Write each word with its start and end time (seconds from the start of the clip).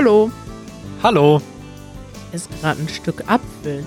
Hallo. 0.00 0.30
Hallo. 1.02 1.42
Ist 2.32 2.48
gerade 2.62 2.80
ein 2.80 2.88
Stück 2.88 3.22
Apfel. 3.26 3.84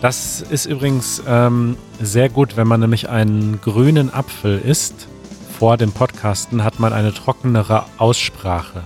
Das 0.00 0.42
ist 0.42 0.64
übrigens 0.64 1.20
ähm, 1.26 1.76
sehr 2.00 2.28
gut, 2.28 2.56
wenn 2.56 2.68
man 2.68 2.78
nämlich 2.78 3.08
einen 3.08 3.60
grünen 3.60 4.14
Apfel 4.14 4.60
isst. 4.60 5.08
Vor 5.58 5.76
dem 5.76 5.90
Podcasten 5.90 6.62
hat 6.62 6.78
man 6.78 6.92
eine 6.92 7.12
trockenere 7.12 7.84
Aussprache. 7.98 8.84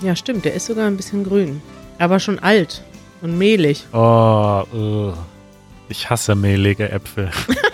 Ja, 0.00 0.14
stimmt. 0.14 0.44
Der 0.44 0.54
ist 0.54 0.66
sogar 0.66 0.86
ein 0.86 0.96
bisschen 0.96 1.24
grün. 1.24 1.60
Aber 1.98 2.20
schon 2.20 2.38
alt 2.38 2.84
und 3.20 3.36
mehlig. 3.36 3.84
Oh, 3.92 4.62
uh. 4.72 5.12
ich 5.88 6.08
hasse 6.08 6.36
mehlige 6.36 6.92
Äpfel. 6.92 7.28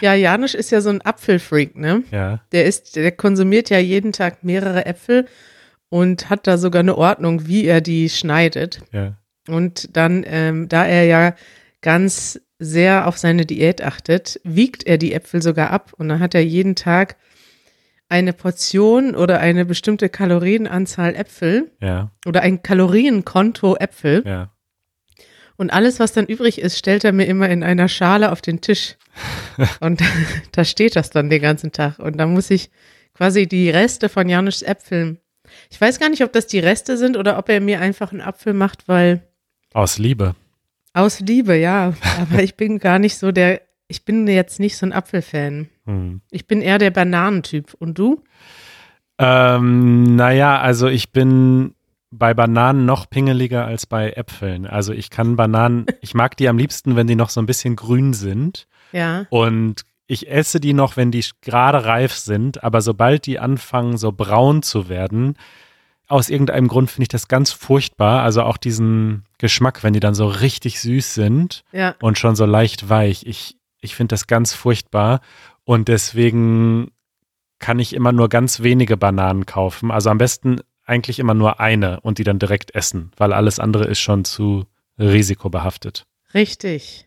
Ja, 0.00 0.14
Janusz 0.14 0.54
ist 0.54 0.70
ja 0.70 0.80
so 0.80 0.90
ein 0.90 1.02
Apfelfreak, 1.02 1.76
ne? 1.76 2.02
ja. 2.10 2.40
Der 2.52 2.64
ist, 2.66 2.96
der 2.96 3.12
konsumiert 3.12 3.70
ja 3.70 3.78
jeden 3.78 4.12
Tag 4.12 4.44
mehrere 4.44 4.86
Äpfel 4.86 5.26
und 5.88 6.30
hat 6.30 6.46
da 6.46 6.58
sogar 6.58 6.80
eine 6.80 6.96
Ordnung, 6.96 7.46
wie 7.46 7.64
er 7.64 7.80
die 7.80 8.08
schneidet. 8.08 8.80
Ja. 8.92 9.16
Und 9.48 9.96
dann, 9.96 10.24
ähm, 10.26 10.68
da 10.68 10.84
er 10.86 11.04
ja 11.04 11.34
ganz 11.80 12.40
sehr 12.58 13.06
auf 13.06 13.18
seine 13.18 13.46
Diät 13.46 13.82
achtet, 13.82 14.40
wiegt 14.42 14.86
er 14.86 14.98
die 14.98 15.12
Äpfel 15.12 15.42
sogar 15.42 15.70
ab 15.70 15.92
und 15.96 16.08
dann 16.08 16.20
hat 16.20 16.34
er 16.34 16.42
jeden 16.44 16.74
Tag 16.74 17.16
eine 18.08 18.32
Portion 18.32 19.14
oder 19.14 19.40
eine 19.40 19.64
bestimmte 19.64 20.08
Kalorienanzahl 20.08 21.14
Äpfel 21.14 21.70
Ja. 21.80 22.10
oder 22.24 22.42
ein 22.42 22.62
Kalorienkonto 22.62 23.76
Äpfel. 23.76 24.22
Ja. 24.24 24.52
Und 25.56 25.70
alles, 25.70 26.00
was 26.00 26.12
dann 26.12 26.26
übrig 26.26 26.60
ist, 26.60 26.78
stellt 26.78 27.04
er 27.04 27.12
mir 27.12 27.26
immer 27.26 27.48
in 27.48 27.62
einer 27.62 27.88
Schale 27.88 28.30
auf 28.32 28.42
den 28.42 28.60
Tisch. 28.60 28.96
Und 29.80 30.02
da 30.52 30.64
steht 30.64 30.96
das 30.96 31.10
dann 31.10 31.30
den 31.30 31.40
ganzen 31.42 31.72
Tag. 31.72 31.98
Und 31.98 32.18
da 32.18 32.26
muss 32.26 32.50
ich 32.50 32.70
quasi 33.14 33.46
die 33.46 33.70
Reste 33.70 34.08
von 34.08 34.28
Janusz 34.28 34.62
Äpfeln. 34.62 35.18
Ich 35.70 35.80
weiß 35.80 35.98
gar 35.98 36.08
nicht, 36.10 36.22
ob 36.22 36.32
das 36.32 36.46
die 36.46 36.58
Reste 36.58 36.96
sind 36.98 37.16
oder 37.16 37.38
ob 37.38 37.48
er 37.48 37.60
mir 37.60 37.80
einfach 37.80 38.12
einen 38.12 38.20
Apfel 38.20 38.52
macht, 38.52 38.88
weil 38.88 39.22
Aus 39.72 39.96
Liebe. 39.98 40.34
aus 40.92 41.20
Liebe, 41.20 41.56
ja. 41.56 41.94
Aber 42.20 42.42
ich 42.42 42.56
bin 42.56 42.78
gar 42.78 42.98
nicht 42.98 43.16
so 43.16 43.32
der, 43.32 43.62
ich 43.88 44.04
bin 44.04 44.26
jetzt 44.26 44.60
nicht 44.60 44.76
so 44.76 44.84
ein 44.84 44.92
Apfelfan. 44.92 45.68
Hm. 45.86 46.20
Ich 46.30 46.46
bin 46.46 46.60
eher 46.60 46.78
der 46.78 46.90
Bananentyp. 46.90 47.74
Und 47.78 47.98
du? 47.98 48.22
Ähm, 49.18 50.16
naja, 50.16 50.60
also 50.60 50.88
ich 50.88 51.12
bin 51.12 51.74
bei 52.10 52.34
Bananen 52.34 52.86
noch 52.86 53.10
pingeliger 53.10 53.64
als 53.66 53.86
bei 53.86 54.10
Äpfeln. 54.12 54.66
Also 54.66 54.92
ich 54.92 55.10
kann 55.10 55.36
Bananen, 55.36 55.86
ich 56.00 56.14
mag 56.14 56.36
die 56.36 56.48
am 56.48 56.58
liebsten, 56.58 56.96
wenn 56.96 57.06
die 57.06 57.16
noch 57.16 57.30
so 57.30 57.40
ein 57.40 57.46
bisschen 57.46 57.76
grün 57.76 58.12
sind. 58.12 58.66
Ja. 58.92 59.26
Und 59.30 59.82
ich 60.06 60.30
esse 60.30 60.60
die 60.60 60.72
noch, 60.72 60.96
wenn 60.96 61.10
die 61.10 61.24
gerade 61.42 61.84
reif 61.84 62.14
sind, 62.14 62.62
aber 62.62 62.80
sobald 62.80 63.26
die 63.26 63.38
anfangen, 63.40 63.96
so 63.98 64.12
braun 64.12 64.62
zu 64.62 64.88
werden, 64.88 65.34
aus 66.08 66.28
irgendeinem 66.28 66.68
Grund 66.68 66.88
finde 66.88 67.02
ich 67.02 67.08
das 67.08 67.26
ganz 67.26 67.50
furchtbar. 67.50 68.22
Also 68.22 68.42
auch 68.44 68.56
diesen 68.56 69.24
Geschmack, 69.38 69.82
wenn 69.82 69.92
die 69.92 69.98
dann 70.00 70.14
so 70.14 70.28
richtig 70.28 70.80
süß 70.80 71.14
sind 71.14 71.64
Ja. 71.72 71.96
und 72.00 72.16
schon 72.18 72.36
so 72.36 72.46
leicht 72.46 72.88
weich. 72.88 73.26
Ich, 73.26 73.56
ich 73.80 73.96
finde 73.96 74.12
das 74.12 74.28
ganz 74.28 74.54
furchtbar. 74.54 75.20
Und 75.64 75.88
deswegen 75.88 76.92
kann 77.58 77.80
ich 77.80 77.92
immer 77.92 78.12
nur 78.12 78.28
ganz 78.28 78.62
wenige 78.62 78.96
Bananen 78.96 79.46
kaufen. 79.46 79.90
Also 79.90 80.10
am 80.10 80.18
besten 80.18 80.60
eigentlich 80.86 81.18
immer 81.18 81.34
nur 81.34 81.60
eine 81.60 82.00
und 82.00 82.18
die 82.18 82.24
dann 82.24 82.38
direkt 82.38 82.74
essen, 82.74 83.10
weil 83.16 83.32
alles 83.32 83.58
andere 83.58 83.84
ist 83.84 83.98
schon 83.98 84.24
zu 84.24 84.64
risikobehaftet. 84.98 86.06
Richtig. 86.32 87.06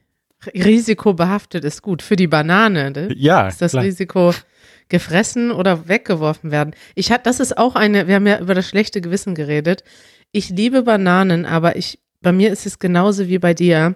Risikobehaftet 0.53 1.65
ist 1.65 1.81
gut. 1.81 2.01
Für 2.01 2.15
die 2.15 2.27
Banane. 2.27 2.91
Ne? 2.91 3.09
Ja, 3.15 3.47
ist 3.47 3.61
das 3.61 3.71
klar. 3.71 3.83
Risiko 3.83 4.33
gefressen 4.89 5.51
oder 5.51 5.87
weggeworfen 5.87 6.51
werden. 6.51 6.73
Ich 6.95 7.11
hat, 7.11 7.25
das 7.25 7.39
ist 7.39 7.57
auch 7.57 7.75
eine, 7.75 8.07
wir 8.07 8.15
haben 8.15 8.27
ja 8.27 8.39
über 8.39 8.53
das 8.53 8.67
schlechte 8.67 9.01
Gewissen 9.01 9.35
geredet. 9.35 9.83
Ich 10.31 10.49
liebe 10.49 10.83
Bananen, 10.83 11.45
aber 11.45 11.75
ich, 11.75 11.99
bei 12.21 12.31
mir 12.31 12.51
ist 12.51 12.65
es 12.65 12.79
genauso 12.79 13.27
wie 13.27 13.39
bei 13.39 13.53
dir. 13.53 13.95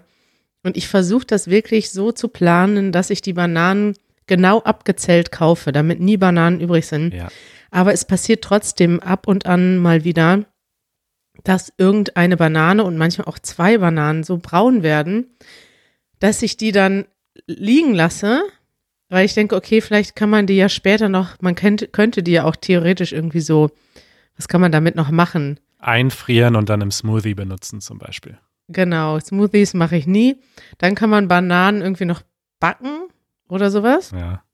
Und 0.62 0.76
ich 0.76 0.88
versuche 0.88 1.26
das 1.26 1.48
wirklich 1.48 1.90
so 1.90 2.12
zu 2.12 2.28
planen, 2.28 2.92
dass 2.92 3.10
ich 3.10 3.20
die 3.20 3.34
Bananen 3.34 3.94
genau 4.26 4.60
abgezählt 4.60 5.30
kaufe, 5.30 5.72
damit 5.72 6.00
nie 6.00 6.16
Bananen 6.16 6.60
übrig 6.60 6.86
sind. 6.86 7.12
Ja. 7.12 7.28
Aber 7.74 7.92
es 7.92 8.04
passiert 8.04 8.44
trotzdem 8.44 9.00
ab 9.00 9.26
und 9.26 9.46
an 9.46 9.78
mal 9.78 10.04
wieder, 10.04 10.44
dass 11.42 11.72
irgendeine 11.76 12.36
Banane 12.36 12.84
und 12.84 12.96
manchmal 12.96 13.26
auch 13.26 13.40
zwei 13.40 13.78
Bananen 13.78 14.22
so 14.22 14.38
braun 14.38 14.84
werden, 14.84 15.26
dass 16.20 16.42
ich 16.42 16.56
die 16.56 16.70
dann 16.70 17.06
liegen 17.48 17.92
lasse, 17.92 18.44
weil 19.08 19.26
ich 19.26 19.34
denke, 19.34 19.56
okay, 19.56 19.80
vielleicht 19.80 20.14
kann 20.14 20.30
man 20.30 20.46
die 20.46 20.54
ja 20.54 20.68
später 20.68 21.08
noch, 21.08 21.40
man 21.40 21.56
könnte, 21.56 21.88
könnte 21.88 22.22
die 22.22 22.30
ja 22.30 22.44
auch 22.44 22.54
theoretisch 22.54 23.12
irgendwie 23.12 23.40
so, 23.40 23.72
was 24.36 24.46
kann 24.46 24.60
man 24.60 24.70
damit 24.70 24.94
noch 24.94 25.10
machen? 25.10 25.58
Einfrieren 25.80 26.54
und 26.54 26.68
dann 26.68 26.80
im 26.80 26.92
Smoothie 26.92 27.34
benutzen 27.34 27.80
zum 27.80 27.98
Beispiel. 27.98 28.38
Genau, 28.68 29.18
Smoothies 29.18 29.74
mache 29.74 29.96
ich 29.96 30.06
nie. 30.06 30.36
Dann 30.78 30.94
kann 30.94 31.10
man 31.10 31.26
Bananen 31.26 31.82
irgendwie 31.82 32.04
noch 32.04 32.22
backen 32.60 33.08
oder 33.48 33.72
sowas. 33.72 34.12
Ja. 34.12 34.44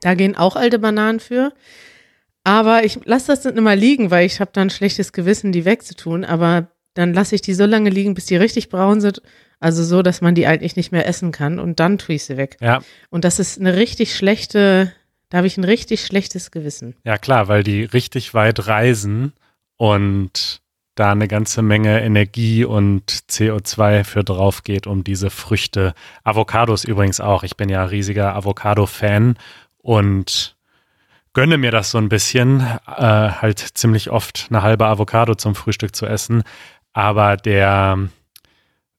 Da 0.00 0.14
gehen 0.14 0.36
auch 0.36 0.56
alte 0.56 0.80
Bananen 0.80 1.20
für. 1.20 1.52
Aber 2.48 2.82
ich 2.82 2.98
lasse 3.04 3.26
das 3.26 3.42
dann 3.42 3.58
immer 3.58 3.76
liegen, 3.76 4.10
weil 4.10 4.24
ich 4.24 4.40
habe 4.40 4.50
dann 4.54 4.68
ein 4.68 4.70
schlechtes 4.70 5.12
Gewissen, 5.12 5.52
die 5.52 5.66
wegzutun. 5.66 6.24
Aber 6.24 6.68
dann 6.94 7.12
lasse 7.12 7.34
ich 7.34 7.42
die 7.42 7.52
so 7.52 7.66
lange 7.66 7.90
liegen, 7.90 8.14
bis 8.14 8.24
die 8.24 8.36
richtig 8.36 8.70
braun 8.70 9.02
sind. 9.02 9.20
Also 9.60 9.84
so, 9.84 10.00
dass 10.00 10.22
man 10.22 10.34
die 10.34 10.46
eigentlich 10.46 10.74
nicht 10.74 10.90
mehr 10.90 11.06
essen 11.06 11.30
kann. 11.30 11.58
Und 11.58 11.78
dann 11.78 11.98
tue 11.98 12.14
ich 12.14 12.24
sie 12.24 12.38
weg. 12.38 12.56
Ja, 12.62 12.80
Und 13.10 13.26
das 13.26 13.38
ist 13.38 13.60
eine 13.60 13.76
richtig 13.76 14.16
schlechte, 14.16 14.94
da 15.28 15.38
habe 15.38 15.46
ich 15.46 15.58
ein 15.58 15.64
richtig 15.64 16.06
schlechtes 16.06 16.50
Gewissen. 16.50 16.96
ja 17.04 17.18
klar, 17.18 17.48
weil 17.48 17.62
die 17.62 17.84
richtig 17.84 18.32
weit 18.32 18.66
reisen 18.66 19.34
und 19.76 20.62
da 20.94 21.12
eine 21.12 21.28
ganze 21.28 21.60
Menge 21.60 22.00
Energie 22.00 22.64
und 22.64 23.12
CO2 23.30 24.04
für 24.04 24.24
drauf 24.24 24.62
geht, 24.62 24.86
um 24.86 25.04
diese 25.04 25.28
Früchte. 25.28 25.92
Avocados 26.24 26.84
übrigens 26.84 27.20
auch. 27.20 27.42
Ich 27.42 27.58
bin 27.58 27.68
ja 27.68 27.84
riesiger 27.84 28.34
Avocado-Fan 28.34 29.36
und 29.82 30.56
gönne 31.38 31.56
mir 31.56 31.70
das 31.70 31.92
so 31.92 31.98
ein 31.98 32.08
bisschen, 32.08 32.62
äh, 32.62 32.96
halt 32.96 33.60
ziemlich 33.60 34.10
oft 34.10 34.48
eine 34.50 34.62
halbe 34.62 34.86
Avocado 34.86 35.36
zum 35.36 35.54
Frühstück 35.54 35.94
zu 35.94 36.04
essen. 36.04 36.42
Aber 36.92 37.36
der 37.36 38.08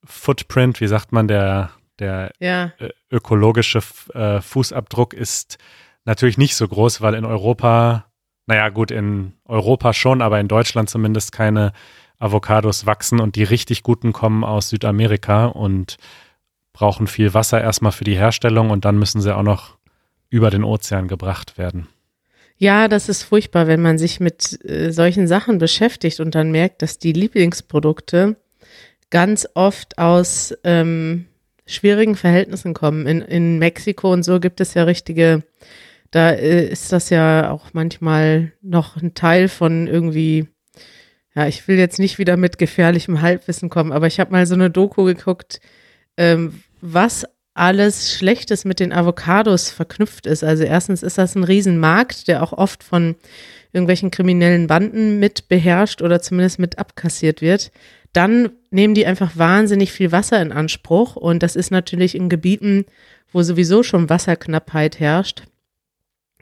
Footprint, 0.06 0.80
wie 0.80 0.88
sagt 0.88 1.12
man, 1.12 1.28
der, 1.28 1.72
der 2.00 2.32
Ja, 2.40 2.72
äh, 2.80 2.92
ökologische 3.12 3.82
äh, 4.14 4.40
Fußabdruck 4.40 5.14
ist 5.14 5.58
natürlich 6.06 6.38
nicht 6.38 6.56
so 6.56 6.66
groß, 6.66 7.02
weil 7.02 7.14
in 7.16 7.26
Europa, 7.26 8.06
naja 8.46 8.70
gut, 8.70 8.92
in 8.92 9.34
Europa 9.44 9.92
schon, 9.92 10.22
aber 10.22 10.40
in 10.40 10.48
Deutschland 10.48 10.90
zumindest 10.90 11.34
keine 11.34 11.74
Avocados 12.20 12.86
wachsen 12.86 13.20
und 13.20 13.36
die 13.36 13.44
richtig 13.44 13.84
guten 13.84 14.14
kommen 14.14 14.46
aus 14.46 14.70
Südamerika 14.70 15.48
und 15.48 15.98
brauchen 16.72 17.08
viel 17.08 17.34
Wasser 17.34 17.60
erstmal 17.60 17.92
für 17.92 18.06
die 18.06 18.16
Herstellung 18.16 18.70
und 18.70 18.86
dann 18.86 18.98
müssen 18.98 19.20
sie 19.20 19.36
auch 19.36 19.44
noch 19.44 19.78
über 20.30 20.50
den 20.50 20.64
Ozean 20.64 21.10
gebracht 21.10 21.58
werden. 21.58 21.90
Ja, 22.59 22.90
das 22.90 23.08
ist 23.08 23.24
furchtbar, 23.24 23.68
wenn 23.68 23.81
man 23.81 23.97
sich 23.97 24.20
mit 24.20 24.64
äh, 24.66 24.92
solchen 24.92 25.28
Sachen 25.28 25.58
beschäftigt 25.59 26.20
und 26.20 26.36
dann 26.36 26.52
merkt, 26.52 26.81
dass 26.81 27.00
die 27.00 27.14
Lieblingsprodukte 27.14 28.36
ganz 29.09 29.47
oft 29.53 29.97
aus 29.97 30.53
ähm, 30.66 31.25
schwierigen 31.66 32.16
Verhältnissen 32.16 32.74
kommen. 32.74 33.08
In, 33.08 33.22
in 33.22 33.59
Mexiko 33.59 34.12
und 34.12 34.24
so 34.24 34.42
gibt 34.42 34.59
es 34.59 34.74
ja 34.74 34.84
richtige, 34.84 35.44
da 36.12 36.31
äh, 36.31 36.68
ist 36.68 36.92
das 36.92 37.09
ja 37.09 37.50
auch 37.50 37.68
manchmal 37.72 38.52
noch 38.62 38.98
ein 38.98 39.14
Teil 39.14 39.48
von 39.48 39.88
irgendwie, 39.88 40.48
ja, 41.34 41.48
ich 41.48 41.66
will 41.69 41.78
jetzt 41.78 41.98
nicht 41.98 42.19
wieder 42.19 42.36
mit 42.36 42.57
gefährlichem 42.57 43.22
Halbwissen 43.22 43.69
kommen, 43.69 43.94
aber 43.94 44.07
ich 44.07 44.19
habe 44.19 44.34
mal 44.34 44.45
so 44.45 44.56
eine 44.56 44.69
Doku 44.69 45.06
geguckt, 45.06 45.62
ähm, 46.18 46.62
was 46.81 47.25
alles 47.60 48.14
Schlechtes 48.14 48.66
mit 48.66 48.80
den 48.80 48.94
Avocados 48.94 49.70
verknüpft 49.70 50.26
ist. 50.26 50.44
Also 50.44 50.64
erstens 50.64 51.04
ist 51.04 51.18
das 51.18 51.36
ein 51.36 51.44
Riesenmarkt, 51.44 52.28
der 52.28 52.42
auch 52.42 52.54
oft 52.54 52.84
von 52.84 53.16
irgendwelchen 53.74 54.10
kriminellen 54.12 54.68
Banden 54.68 55.20
mit 55.20 55.48
beherrscht 55.50 56.02
oder 56.02 56.22
zumindest 56.22 56.58
mit 56.60 56.80
abkassiert 56.80 57.42
wird. 57.42 57.72
Dann 58.14 58.50
nehmen 58.72 58.96
die 58.96 59.06
einfach 59.06 59.38
wahnsinnig 59.38 59.92
viel 59.92 60.12
Wasser 60.12 60.42
in 60.42 60.52
Anspruch 60.52 61.16
und 61.16 61.44
das 61.44 61.56
ist 61.56 61.70
natürlich 61.70 62.16
in 62.16 62.30
Gebieten, 62.30 62.86
wo 63.32 63.44
sowieso 63.44 63.84
schon 63.84 64.10
Wasserknappheit 64.10 65.00
herrscht, 65.00 65.44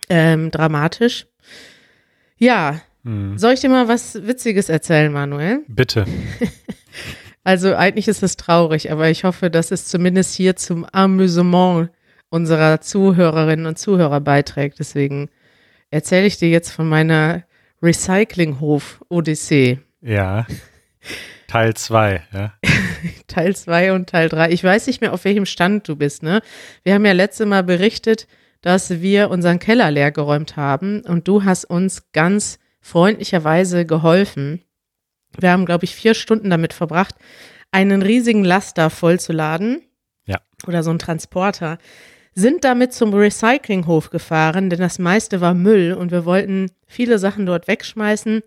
ähm, 0.09 0.51
dramatisch. 0.51 1.25
Ja, 2.37 2.81
Hm. 3.03 3.37
soll 3.37 3.53
ich 3.53 3.59
dir 3.61 3.69
mal 3.69 3.87
was 3.87 4.15
Witziges 4.25 4.69
erzählen, 4.69 5.11
Manuel? 5.11 5.61
Bitte. 5.67 6.05
Also 7.47 7.75
eigentlich 7.75 8.09
ist 8.09 8.23
es 8.23 8.35
traurig, 8.35 8.91
aber 8.91 9.09
ich 9.09 9.23
hoffe, 9.23 9.49
dass 9.49 9.71
es 9.71 9.85
zumindest 9.85 10.35
hier 10.35 10.57
zum 10.57 10.83
Amüsement 10.83 11.89
unserer 12.27 12.81
Zuhörerinnen 12.81 13.67
und 13.67 13.79
Zuhörer 13.79 14.19
beiträgt. 14.19 14.79
Deswegen 14.79 15.29
erzähle 15.89 16.25
ich 16.25 16.37
dir 16.37 16.49
jetzt 16.49 16.71
von 16.71 16.89
meiner 16.89 17.43
Recyclinghof-Odyssee. 17.81 19.79
Ja. 20.01 20.45
Teil 21.47 21.73
2, 21.73 22.21
ja. 22.33 22.53
Teil 23.27 23.55
2 23.55 23.93
und 23.93 24.09
Teil 24.09 24.27
3. 24.27 24.51
Ich 24.51 24.61
weiß 24.61 24.85
nicht 24.87 24.99
mehr, 24.99 25.13
auf 25.13 25.23
welchem 25.23 25.45
Stand 25.45 25.87
du 25.87 25.95
bist, 25.95 26.23
ne? 26.23 26.41
Wir 26.83 26.95
haben 26.95 27.05
ja 27.05 27.13
letzte 27.13 27.45
Mal 27.45 27.63
berichtet, 27.63 28.27
dass 28.59 28.99
wir 28.99 29.29
unseren 29.29 29.59
Keller 29.59 29.89
leergeräumt 29.89 30.57
haben 30.57 30.99
und 30.99 31.29
du 31.29 31.45
hast 31.45 31.63
uns 31.63 32.11
ganz 32.11 32.59
freundlicherweise 32.81 33.85
geholfen. 33.85 34.63
Wir 35.39 35.51
haben, 35.51 35.65
glaube 35.65 35.85
ich, 35.85 35.95
vier 35.95 36.13
Stunden 36.13 36.49
damit 36.49 36.73
verbracht, 36.73 37.15
einen 37.71 38.01
riesigen 38.01 38.43
Laster 38.43 38.89
vollzuladen. 38.89 39.81
Ja. 40.25 40.39
Oder 40.67 40.83
so 40.83 40.91
ein 40.91 40.99
Transporter. 40.99 41.77
Sind 42.33 42.63
damit 42.63 42.93
zum 42.93 43.13
Recyclinghof 43.13 44.09
gefahren, 44.09 44.69
denn 44.69 44.79
das 44.79 44.99
meiste 44.99 45.41
war 45.41 45.53
Müll 45.53 45.93
und 45.93 46.11
wir 46.11 46.25
wollten 46.25 46.71
viele 46.85 47.17
Sachen 47.17 47.45
dort 47.45 47.67
wegschmeißen. 47.67 48.41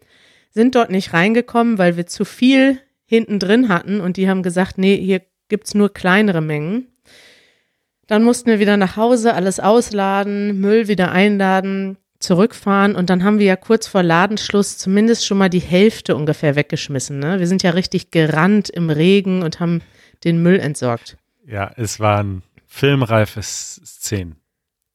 Sind 0.51 0.75
dort 0.75 0.91
nicht 0.91 1.13
reingekommen, 1.13 1.79
weil 1.79 1.97
wir 1.97 2.07
zu 2.07 2.25
viel 2.25 2.81
hinten 3.05 3.39
drin 3.39 3.69
hatten 3.69 4.01
und 4.01 4.17
die 4.17 4.29
haben 4.29 4.43
gesagt, 4.43 4.79
nee, 4.79 4.97
hier 4.97 5.23
gibt's 5.49 5.75
nur 5.75 5.93
kleinere 5.93 6.41
Mengen. 6.41 6.87
Dann 8.07 8.25
mussten 8.25 8.51
wir 8.51 8.59
wieder 8.59 8.77
nach 8.77 8.97
Hause 8.97 9.35
alles 9.35 9.61
ausladen, 9.61 10.61
Müll 10.61 10.89
wieder 10.89 11.13
einladen, 11.13 11.97
zurückfahren 12.21 12.95
und 12.95 13.11
dann 13.11 13.25
haben 13.25 13.39
wir 13.39 13.47
ja 13.47 13.57
kurz 13.57 13.87
vor 13.87 14.03
Ladenschluss 14.03 14.79
zumindest 14.79 15.27
schon 15.27 15.39
mal 15.39 15.49
die 15.49 15.59
Hälfte 15.59 16.15
ungefähr 16.15 16.55
weggeschmissen. 16.55 17.19
Ne? 17.19 17.41
Wir 17.41 17.47
sind 17.47 17.63
ja 17.63 17.71
richtig 17.71 18.11
gerannt 18.11 18.69
im 18.69 18.91
Regen 18.91 19.43
und 19.43 19.59
haben 19.59 19.81
den 20.23 20.43
Müll 20.43 20.61
entsorgt. 20.61 21.17
Ja, 21.47 21.73
es 21.77 21.99
waren 21.99 22.43
filmreife 22.67 23.43
Szenen. 23.43 24.37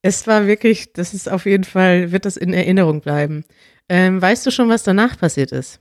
Es 0.01 0.27
war 0.27 0.45
wirklich, 0.45 0.94
das 0.94 1.13
ist 1.16 1.30
auf 1.30 1.45
jeden 1.45 1.63
Fall, 1.63 2.12
wird 2.12 2.25
das 2.25 2.38
in 2.38 2.54
Erinnerung 2.54 3.01
bleiben. 3.01 3.44
Ähm, 3.89 4.22
weißt 4.22 4.45
du 4.45 4.51
schon, 4.51 4.69
was 4.69 4.83
danach 4.83 5.18
passiert 5.18 5.51
ist? 5.51 5.80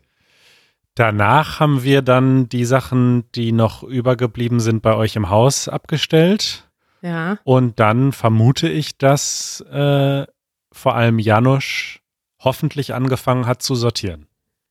Danach 0.94 1.60
haben 1.60 1.82
wir 1.82 2.02
dann 2.02 2.48
die 2.48 2.64
Sachen, 2.64 3.24
die 3.34 3.52
noch 3.52 3.82
übergeblieben 3.82 4.60
sind, 4.60 4.80
bei 4.80 4.94
euch 4.94 5.16
im 5.16 5.28
Haus 5.28 5.68
abgestellt. 5.68 6.68
Ja. 7.02 7.38
Und 7.44 7.80
dann 7.80 8.12
vermute 8.12 8.68
ich, 8.68 8.96
dass 8.96 9.62
äh, 9.70 10.24
vor 10.74 10.94
allem 10.94 11.18
Janusz 11.18 12.00
hoffentlich 12.40 12.92
angefangen 12.92 13.46
hat 13.46 13.62
zu 13.62 13.74
sortieren. 13.74 14.26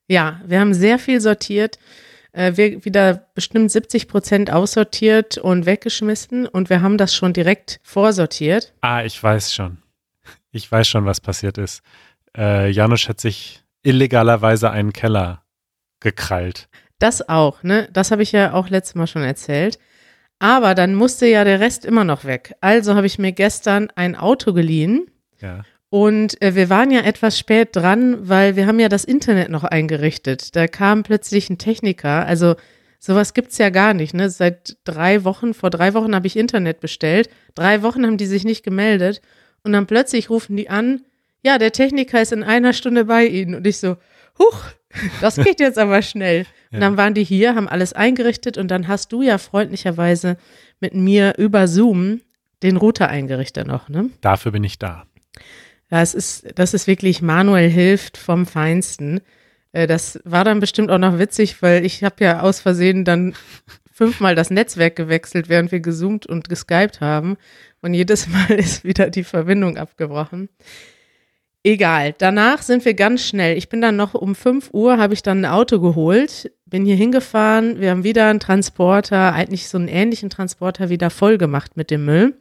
Ja, 0.07 0.41
wir 0.45 0.59
haben 0.59 0.73
sehr 0.73 0.99
viel 0.99 1.21
sortiert. 1.21 1.79
Äh, 2.33 2.53
wir 2.55 2.85
wieder 2.85 3.27
bestimmt 3.33 3.71
70 3.71 4.07
Prozent 4.07 4.51
aussortiert 4.51 5.37
und 5.37 5.65
weggeschmissen 5.65 6.45
und 6.45 6.69
wir 6.69 6.81
haben 6.81 6.97
das 6.97 7.15
schon 7.15 7.33
direkt 7.33 7.79
vorsortiert. 7.83 8.73
Ah, 8.81 9.03
ich 9.03 9.21
weiß 9.21 9.53
schon. 9.53 9.77
Ich 10.51 10.71
weiß 10.71 10.87
schon, 10.87 11.05
was 11.05 11.21
passiert 11.21 11.57
ist. 11.57 11.81
Äh, 12.37 12.69
Janusz 12.69 13.07
hat 13.07 13.19
sich 13.19 13.63
illegalerweise 13.81 14.69
einen 14.69 14.93
Keller 14.93 15.43
gekrallt. 15.99 16.69
Das 16.99 17.27
auch, 17.27 17.63
ne? 17.63 17.89
Das 17.91 18.11
habe 18.11 18.23
ich 18.23 18.31
ja 18.31 18.53
auch 18.53 18.69
letztes 18.69 18.95
Mal 18.95 19.07
schon 19.07 19.23
erzählt. 19.23 19.79
Aber 20.39 20.75
dann 20.75 20.95
musste 20.95 21.25
ja 21.25 21.43
der 21.43 21.59
Rest 21.59 21.85
immer 21.85 22.03
noch 22.03 22.25
weg. 22.25 22.55
Also 22.61 22.95
habe 22.95 23.07
ich 23.07 23.17
mir 23.17 23.31
gestern 23.31 23.89
ein 23.95 24.15
Auto 24.15 24.53
geliehen. 24.53 25.07
Ja. 25.39 25.63
Und 25.93 26.41
äh, 26.41 26.55
wir 26.55 26.71
waren 26.71 26.89
ja 26.89 27.01
etwas 27.01 27.37
spät 27.37 27.75
dran, 27.75 28.27
weil 28.27 28.55
wir 28.55 28.65
haben 28.65 28.79
ja 28.79 28.89
das 28.89 29.03
Internet 29.03 29.49
noch 29.49 29.63
eingerichtet. 29.63 30.55
Da 30.55 30.65
kam 30.65 31.03
plötzlich 31.03 31.51
ein 31.51 31.59
Techniker. 31.59 32.25
Also 32.25 32.55
sowas 32.97 33.35
gibt's 33.35 33.59
ja 33.59 33.69
gar 33.69 33.93
nicht. 33.93 34.15
Ne? 34.15 34.31
Seit 34.31 34.77
drei 34.85 35.23
Wochen, 35.23 35.53
vor 35.53 35.69
drei 35.69 35.93
Wochen 35.93 36.15
habe 36.15 36.25
ich 36.25 36.35
Internet 36.35 36.79
bestellt. 36.79 37.29
Drei 37.53 37.83
Wochen 37.83 38.07
haben 38.07 38.17
die 38.17 38.25
sich 38.25 38.43
nicht 38.43 38.63
gemeldet. 38.63 39.21
Und 39.61 39.71
dann 39.73 39.85
plötzlich 39.85 40.31
rufen 40.31 40.57
die 40.57 40.67
an, 40.67 41.01
ja, 41.43 41.59
der 41.59 41.71
Techniker 41.71 42.19
ist 42.19 42.31
in 42.31 42.41
einer 42.41 42.73
Stunde 42.73 43.05
bei 43.05 43.27
Ihnen. 43.27 43.53
Und 43.53 43.67
ich 43.67 43.77
so, 43.77 43.97
huch, 44.39 44.63
das 45.21 45.35
geht 45.35 45.59
jetzt 45.59 45.77
aber 45.77 46.01
schnell. 46.01 46.47
Und 46.71 46.79
dann 46.79 46.97
waren 46.97 47.13
die 47.13 47.23
hier, 47.23 47.53
haben 47.53 47.67
alles 47.67 47.93
eingerichtet 47.93 48.57
und 48.57 48.71
dann 48.71 48.87
hast 48.87 49.11
du 49.11 49.21
ja 49.21 49.37
freundlicherweise 49.37 50.37
mit 50.79 50.95
mir 50.95 51.35
über 51.37 51.67
Zoom 51.67 52.21
den 52.63 52.77
Router 52.77 53.09
eingerichtet 53.09 53.67
noch, 53.67 53.89
ne? 53.89 54.09
Dafür 54.21 54.51
bin 54.51 54.63
ich 54.63 54.79
da. 54.79 55.05
Ja, 55.93 56.01
es 56.01 56.15
ist, 56.15 56.47
das 56.55 56.73
ist 56.73 56.87
wirklich 56.87 57.21
Manuel 57.21 57.69
hilft 57.69 58.17
vom 58.17 58.47
Feinsten. 58.47 59.21
Äh, 59.73 59.85
Das 59.85 60.19
war 60.23 60.43
dann 60.43 60.59
bestimmt 60.59 60.89
auch 60.89 60.97
noch 60.97 61.19
witzig, 61.19 61.61
weil 61.61 61.85
ich 61.85 62.03
habe 62.03 62.23
ja 62.23 62.39
aus 62.39 62.59
Versehen 62.59 63.05
dann 63.05 63.35
fünfmal 63.91 64.33
das 64.33 64.49
Netzwerk 64.49 64.95
gewechselt, 64.95 65.49
während 65.49 65.71
wir 65.71 65.81
gezoomt 65.81 66.25
und 66.25 66.49
geskypt 66.49 66.99
haben. 66.99 67.37
Und 67.83 67.93
jedes 67.93 68.27
Mal 68.33 68.55
ist 68.57 68.83
wieder 68.83 69.11
die 69.11 69.23
Verbindung 69.23 69.77
abgebrochen. 69.77 70.49
Egal. 71.63 72.15
Danach 72.17 72.63
sind 72.63 72.85
wir 72.85 72.95
ganz 72.95 73.23
schnell. 73.23 73.55
Ich 73.55 73.69
bin 73.69 73.79
dann 73.79 73.95
noch 73.95 74.15
um 74.15 74.33
5 74.33 74.71
Uhr, 74.73 74.97
habe 74.97 75.13
ich 75.13 75.21
dann 75.21 75.45
ein 75.45 75.51
Auto 75.51 75.79
geholt, 75.79 76.51
bin 76.65 76.85
hier 76.85 76.95
hingefahren. 76.95 77.79
Wir 77.79 77.91
haben 77.91 78.03
wieder 78.03 78.29
einen 78.29 78.39
Transporter, 78.39 79.33
eigentlich 79.33 79.69
so 79.69 79.77
einen 79.77 79.89
ähnlichen 79.89 80.31
Transporter 80.31 80.89
wieder 80.89 81.11
voll 81.11 81.37
gemacht 81.37 81.77
mit 81.77 81.91
dem 81.91 82.03
Müll. 82.05 82.33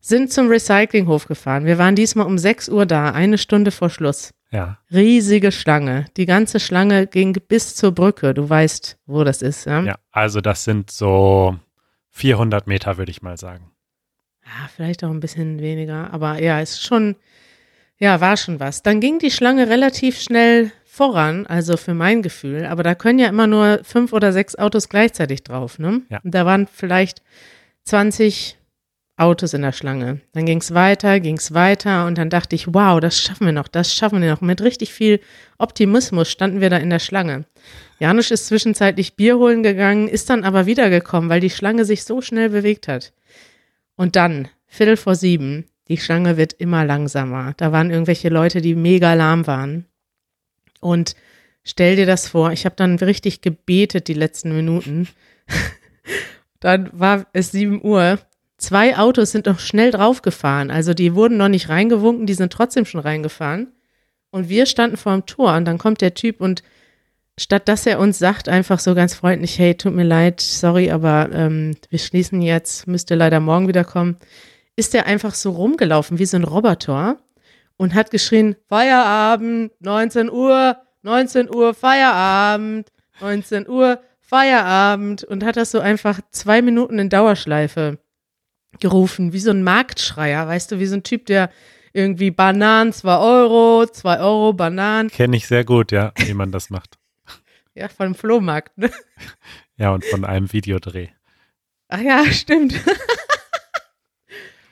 Sind 0.00 0.32
zum 0.32 0.48
Recyclinghof 0.48 1.26
gefahren. 1.26 1.66
Wir 1.66 1.78
waren 1.78 1.94
diesmal 1.94 2.26
um 2.26 2.38
6 2.38 2.68
Uhr 2.70 2.86
da, 2.86 3.10
eine 3.10 3.38
Stunde 3.38 3.70
vor 3.70 3.90
Schluss. 3.90 4.32
Ja. 4.50 4.78
Riesige 4.92 5.52
Schlange. 5.52 6.06
Die 6.16 6.26
ganze 6.26 6.58
Schlange 6.58 7.06
ging 7.06 7.34
bis 7.48 7.76
zur 7.76 7.92
Brücke. 7.92 8.34
Du 8.34 8.48
weißt, 8.48 8.98
wo 9.06 9.22
das 9.24 9.42
ist, 9.42 9.66
ja? 9.66 9.82
Ja, 9.82 9.98
also 10.10 10.40
das 10.40 10.64
sind 10.64 10.90
so 10.90 11.56
400 12.10 12.66
Meter, 12.66 12.98
würde 12.98 13.10
ich 13.10 13.22
mal 13.22 13.36
sagen. 13.36 13.70
Ja, 14.44 14.68
vielleicht 14.74 15.04
auch 15.04 15.10
ein 15.10 15.20
bisschen 15.20 15.60
weniger, 15.60 16.12
aber 16.12 16.42
ja, 16.42 16.60
ist 16.60 16.82
schon, 16.82 17.14
ja, 17.98 18.20
war 18.20 18.36
schon 18.36 18.58
was. 18.58 18.82
Dann 18.82 19.00
ging 19.00 19.18
die 19.20 19.30
Schlange 19.30 19.68
relativ 19.68 20.20
schnell 20.20 20.72
voran, 20.84 21.46
also 21.46 21.76
für 21.76 21.94
mein 21.94 22.20
Gefühl, 22.20 22.66
aber 22.66 22.82
da 22.82 22.96
können 22.96 23.20
ja 23.20 23.28
immer 23.28 23.46
nur 23.46 23.80
fünf 23.84 24.12
oder 24.12 24.32
sechs 24.32 24.56
Autos 24.56 24.88
gleichzeitig 24.88 25.44
drauf, 25.44 25.78
ne? 25.78 26.02
Ja. 26.08 26.18
Und 26.24 26.34
da 26.34 26.44
waren 26.44 26.66
vielleicht 26.66 27.22
20 27.84 28.58
Autos 29.20 29.54
in 29.54 29.62
der 29.62 29.72
Schlange. 29.72 30.20
Dann 30.32 30.46
ging 30.46 30.58
es 30.58 30.72
weiter, 30.74 31.20
ging 31.20 31.36
es 31.36 31.52
weiter 31.52 32.06
und 32.06 32.16
dann 32.16 32.30
dachte 32.30 32.56
ich, 32.56 32.72
wow, 32.72 33.00
das 33.00 33.20
schaffen 33.20 33.46
wir 33.46 33.52
noch, 33.52 33.68
das 33.68 33.94
schaffen 33.94 34.22
wir 34.22 34.30
noch. 34.30 34.40
Mit 34.40 34.62
richtig 34.62 34.92
viel 34.92 35.20
Optimismus 35.58 36.30
standen 36.30 36.60
wir 36.60 36.70
da 36.70 36.78
in 36.78 36.90
der 36.90 36.98
Schlange. 36.98 37.44
Janusz 37.98 38.30
ist 38.30 38.46
zwischenzeitlich 38.46 39.16
Bier 39.16 39.36
holen 39.36 39.62
gegangen, 39.62 40.08
ist 40.08 40.30
dann 40.30 40.44
aber 40.44 40.66
wiedergekommen, 40.66 41.28
weil 41.28 41.40
die 41.40 41.50
Schlange 41.50 41.84
sich 41.84 42.04
so 42.04 42.22
schnell 42.22 42.48
bewegt 42.48 42.88
hat. 42.88 43.12
Und 43.94 44.16
dann, 44.16 44.48
Viertel 44.66 44.96
vor 44.96 45.14
sieben, 45.14 45.66
die 45.88 45.98
Schlange 45.98 46.36
wird 46.36 46.54
immer 46.54 46.84
langsamer. 46.84 47.52
Da 47.56 47.72
waren 47.72 47.90
irgendwelche 47.90 48.30
Leute, 48.30 48.62
die 48.62 48.74
mega 48.74 49.12
lahm 49.12 49.46
waren. 49.46 49.84
Und 50.80 51.14
stell 51.62 51.96
dir 51.96 52.06
das 52.06 52.28
vor, 52.28 52.52
ich 52.52 52.64
habe 52.64 52.76
dann 52.76 52.96
richtig 52.96 53.42
gebetet 53.42 54.08
die 54.08 54.14
letzten 54.14 54.54
Minuten. 54.54 55.08
dann 56.60 56.88
war 56.92 57.26
es 57.32 57.50
sieben 57.50 57.84
Uhr. 57.84 58.18
Zwei 58.60 58.98
Autos 58.98 59.30
sind 59.32 59.46
noch 59.46 59.58
schnell 59.58 59.90
draufgefahren. 59.90 60.70
Also 60.70 60.92
die 60.92 61.14
wurden 61.14 61.38
noch 61.38 61.48
nicht 61.48 61.70
reingewunken, 61.70 62.26
die 62.26 62.34
sind 62.34 62.52
trotzdem 62.52 62.84
schon 62.84 63.00
reingefahren. 63.00 63.72
Und 64.30 64.50
wir 64.50 64.66
standen 64.66 64.98
vor 64.98 65.14
dem 65.14 65.24
Tor 65.24 65.56
und 65.56 65.64
dann 65.64 65.78
kommt 65.78 66.02
der 66.02 66.12
Typ 66.12 66.42
und 66.42 66.62
statt 67.38 67.68
dass 67.68 67.86
er 67.86 67.98
uns 67.98 68.18
sagt, 68.18 68.50
einfach 68.50 68.78
so 68.78 68.94
ganz 68.94 69.14
freundlich, 69.14 69.58
hey, 69.58 69.74
tut 69.74 69.94
mir 69.94 70.04
leid, 70.04 70.42
sorry, 70.42 70.90
aber 70.90 71.30
ähm, 71.32 71.74
wir 71.88 71.98
schließen 71.98 72.42
jetzt, 72.42 72.86
müsst 72.86 73.10
ihr 73.10 73.16
leider 73.16 73.40
morgen 73.40 73.66
wiederkommen, 73.66 74.18
ist 74.76 74.94
er 74.94 75.06
einfach 75.06 75.34
so 75.34 75.52
rumgelaufen 75.52 76.18
wie 76.18 76.26
so 76.26 76.36
ein 76.36 76.44
Roboter 76.44 77.18
und 77.78 77.94
hat 77.94 78.10
geschrien, 78.10 78.56
Feierabend, 78.68 79.72
19 79.80 80.30
Uhr, 80.30 80.76
19 81.00 81.48
Uhr, 81.48 81.72
Feierabend, 81.72 82.90
19 83.22 83.66
Uhr, 83.70 84.00
Feierabend 84.20 85.24
und 85.24 85.44
hat 85.44 85.56
das 85.56 85.70
so 85.70 85.80
einfach 85.80 86.20
zwei 86.30 86.60
Minuten 86.60 86.98
in 86.98 87.08
Dauerschleife 87.08 87.98
gerufen, 88.80 89.32
wie 89.32 89.40
so 89.40 89.50
ein 89.50 89.62
Marktschreier, 89.62 90.46
weißt 90.46 90.72
du, 90.72 90.78
wie 90.78 90.86
so 90.86 90.96
ein 90.96 91.02
Typ, 91.02 91.26
der 91.26 91.50
irgendwie 91.92 92.30
Bananen, 92.30 92.92
zwei 92.92 93.18
Euro, 93.18 93.86
zwei 93.86 94.20
Euro, 94.20 94.52
Bananen, 94.52 95.10
Kenne 95.10 95.36
ich 95.36 95.46
sehr 95.46 95.64
gut, 95.64 95.92
ja, 95.92 96.12
wie 96.16 96.34
man 96.34 96.52
das 96.52 96.70
macht. 96.70 96.98
ja, 97.74 97.88
von 97.88 98.06
dem 98.06 98.14
Flohmarkt, 98.14 98.76
ne? 98.78 98.90
Ja, 99.76 99.92
und 99.92 100.04
von 100.04 100.24
einem 100.24 100.52
Videodreh. 100.52 101.08
Ach 101.88 102.00
ja, 102.00 102.24
stimmt. 102.26 102.74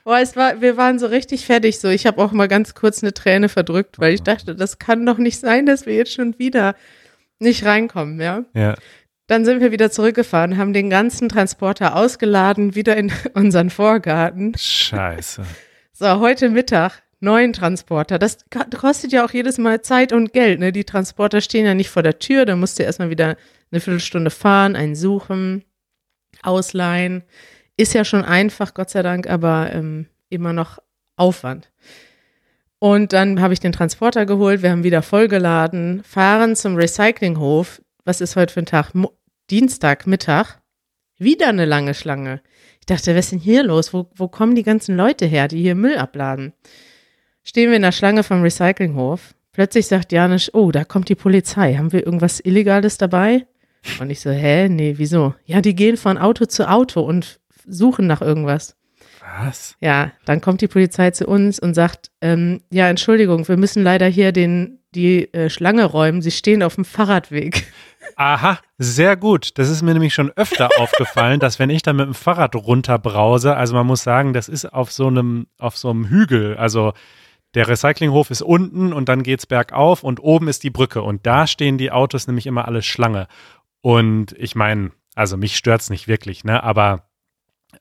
Boah, 0.05 0.21
es 0.21 0.37
war, 0.37 0.61
wir 0.61 0.77
waren 0.77 0.99
so 0.99 1.07
richtig 1.07 1.45
fertig 1.45 1.81
so. 1.81 1.89
Ich 1.89 2.07
habe 2.07 2.23
auch 2.23 2.33
mal 2.33 2.49
ganz 2.49 2.75
kurz 2.75 3.03
eine 3.03 3.13
Träne 3.13 3.49
verdrückt, 3.49 3.99
weil 3.99 4.15
ich 4.15 4.23
dachte, 4.23 4.55
das 4.55 4.79
kann 4.79 5.05
doch 5.05 5.19
nicht 5.19 5.39
sein, 5.39 5.67
dass 5.67 5.85
wir 5.85 5.95
jetzt 5.95 6.15
schon 6.15 6.39
wieder 6.39 6.77
nicht 7.39 7.65
reinkommen, 7.65 8.21
ja. 8.21 8.45
Ja, 8.55 8.75
Dann 9.29 9.45
sind 9.45 9.61
wir 9.61 9.71
wieder 9.71 9.91
zurückgefahren, 9.91 10.57
haben 10.57 10.73
den 10.73 10.89
ganzen 10.89 11.29
Transporter 11.29 11.95
ausgeladen, 11.95 12.75
wieder 12.75 12.97
in 12.97 13.13
unseren 13.35 13.71
Vorgarten. 13.71 14.55
scheiße. 14.57 15.45
So, 15.93 16.21
heute 16.21 16.49
Mittag, 16.49 17.03
neuen 17.21 17.53
Transporter. 17.53 18.19
Das 18.19 18.39
kostet 18.77 19.13
ja 19.13 19.25
auch 19.25 19.31
jedes 19.31 19.59
Mal 19.59 19.83
Zeit 19.83 20.13
und 20.13 20.33
Geld, 20.33 20.61
ne? 20.61 20.73
Die 20.73 20.85
Transporter 20.85 21.43
stehen 21.43 21.67
ja 21.67 21.75
nicht 21.75 21.91
vor 21.91 22.03
der 22.03 22.19
Tür, 22.19 22.47
da 22.47 22.57
musst 22.57 22.79
du 22.79 22.85
erstmal 22.85 23.11
wieder 23.11 23.37
eine 23.71 23.81
Viertelstunde 23.81 24.31
fahren, 24.31 24.77
einen 24.77 24.97
suchen, 24.97 25.63
ausleihen. 26.43 27.23
Ist 27.77 27.93
ja 27.93 28.05
schon 28.05 28.25
einfach, 28.25 28.73
Gott 28.73 28.89
sei 28.89 29.03
Dank, 29.03 29.29
aber 29.29 29.71
ähm, 29.73 30.07
immer 30.31 30.55
noch 30.55 30.79
Aufwand. 31.17 31.71
Und 32.79 33.13
dann 33.13 33.43
habe 33.43 33.53
ich 33.53 33.61
den 33.61 33.73
Transporter 33.73 34.25
geholt, 34.25 34.63
wir 34.63 34.71
haben 34.71 34.85
wieder 34.85 35.03
vollgeladen, 35.03 36.03
fahren 36.05 36.57
zum 36.57 36.77
Recyclinghof. 36.77 37.83
Was 38.05 38.23
ist 38.23 38.37
heute 38.37 38.55
für 38.55 38.61
ein 38.61 38.67
Tag? 38.67 38.95
Mo 38.95 39.18
Dienstagmittag. 39.51 40.61
Wieder 41.19 41.49
eine 41.49 41.65
lange 41.65 41.95
Schlange. 41.95 42.41
Ich 42.81 42.87
dachte, 42.87 43.15
was 43.15 43.27
ist 43.27 43.33
denn 43.33 43.39
hier 43.39 43.65
los? 43.65 43.93
Wo, 43.93 44.11
wo 44.15 44.29
kommen 44.29 44.55
die 44.55 44.63
ganzen 44.63 44.97
Leute 44.97 45.27
her, 45.27 45.49
die 45.49 45.61
hier 45.61 45.75
Müll 45.75 45.97
abladen? 45.97 46.53
Stehen 47.43 47.71
wir 47.71 47.77
in 47.77 47.83
der 47.83 47.93
Schlange 47.93 48.23
vom 48.23 48.43
Recyclinghof. 48.43 49.35
Plötzlich 49.53 49.87
sagt 49.87 50.13
Janisch, 50.13 50.55
oh, 50.55 50.71
da 50.71 50.85
kommt 50.85 51.09
die 51.09 51.15
Polizei. 51.15 51.75
Haben 51.75 51.93
wir 51.93 52.05
irgendwas 52.05 52.41
Illegales 52.41 52.99
dabei? 52.99 53.47
Und 54.01 54.11
ich 54.11 54.21
so, 54.21 54.31
hä? 54.31 54.69
Nee, 54.69 54.95
wieso? 54.99 55.35
Ja, 55.45 55.61
die 55.61 55.75
gehen 55.75 55.97
von 55.97 56.19
Auto 56.19 56.45
zu 56.45 56.69
Auto 56.69 57.01
und 57.01 57.41
suchen 57.67 58.07
nach 58.07 58.21
irgendwas. 58.21 58.77
Was? 59.21 59.77
Ja, 59.81 60.13
dann 60.25 60.41
kommt 60.41 60.61
die 60.61 60.69
Polizei 60.69 61.11
zu 61.11 61.27
uns 61.27 61.59
und 61.59 61.75
sagt, 61.75 62.11
ähm, 62.21 62.61
ja, 62.71 62.89
Entschuldigung, 62.89 63.47
wir 63.49 63.57
müssen 63.57 63.83
leider 63.83 64.07
hier 64.07 64.33
den, 64.33 64.81
die 64.95 65.33
äh, 65.35 65.51
Schlange 65.51 65.85
räumen. 65.85 66.23
Sie 66.23 66.31
stehen 66.31 66.63
auf 66.63 66.77
dem 66.77 66.85
Fahrradweg. 66.85 67.67
Aha, 68.17 68.59
sehr 68.79 69.17
gut. 69.17 69.59
Das 69.59 69.69
ist 69.69 69.83
mir 69.83 69.93
nämlich 69.93 70.15
schon 70.15 70.31
öfter 70.33 70.71
aufgefallen, 70.79 71.41
dass 71.41 71.59
wenn 71.59 71.71
ich 71.71 71.83
da 71.83 71.93
mit 71.93 72.07
dem 72.07 72.15
Fahrrad 72.15 72.55
runterbrause, 72.55 73.57
also 73.57 73.75
man 73.75 73.87
muss 73.87 74.03
sagen, 74.03 74.33
das 74.33 74.49
ist 74.49 74.65
auf 74.67 74.91
so 74.93 75.07
einem, 75.07 75.47
auf 75.59 75.77
so 75.77 75.91
einem 75.91 76.07
Hügel, 76.07 76.57
also 76.57 76.93
der 77.55 77.69
Recyclinghof 77.69 78.31
ist 78.31 78.43
unten 78.43 78.93
und 78.93 79.09
dann 79.09 79.23
geht's 79.23 79.47
bergauf 79.47 80.05
und 80.05 80.21
oben 80.21 80.49
ist 80.49 80.63
die 80.65 80.71
Brücke 80.71 81.03
und 81.03 81.27
da 81.27 81.47
stehen 81.47 81.79
die 81.79 81.91
Autos 81.91 82.27
nämlich 82.27 82.47
immer 82.47 82.67
alle 82.67 82.83
Schlange. 82.83 83.27
Und 83.81 84.33
ich 84.33 84.55
meine, 84.55 84.91
also 85.15 85.37
mich 85.37 85.57
stört's 85.57 85.91
nicht 85.91 86.09
wirklich, 86.09 86.45
ne, 86.45 86.63
aber 86.63 87.09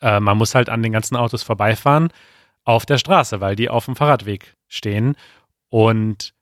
äh, 0.02 0.20
man 0.20 0.38
muss 0.38 0.56
halt 0.56 0.70
an 0.70 0.84
den 0.84 0.94
ganzen 0.94 1.16
Autos 1.16 1.44
vorbeifahren 1.44 2.10
auf 2.64 2.86
der 2.86 2.98
Straße, 2.98 3.42
weil 3.42 3.56
die 3.56 3.70
auf 3.70 3.86
dem 3.86 3.96
Fahrradweg 3.96 4.56
stehen 4.68 5.16
und 5.70 6.34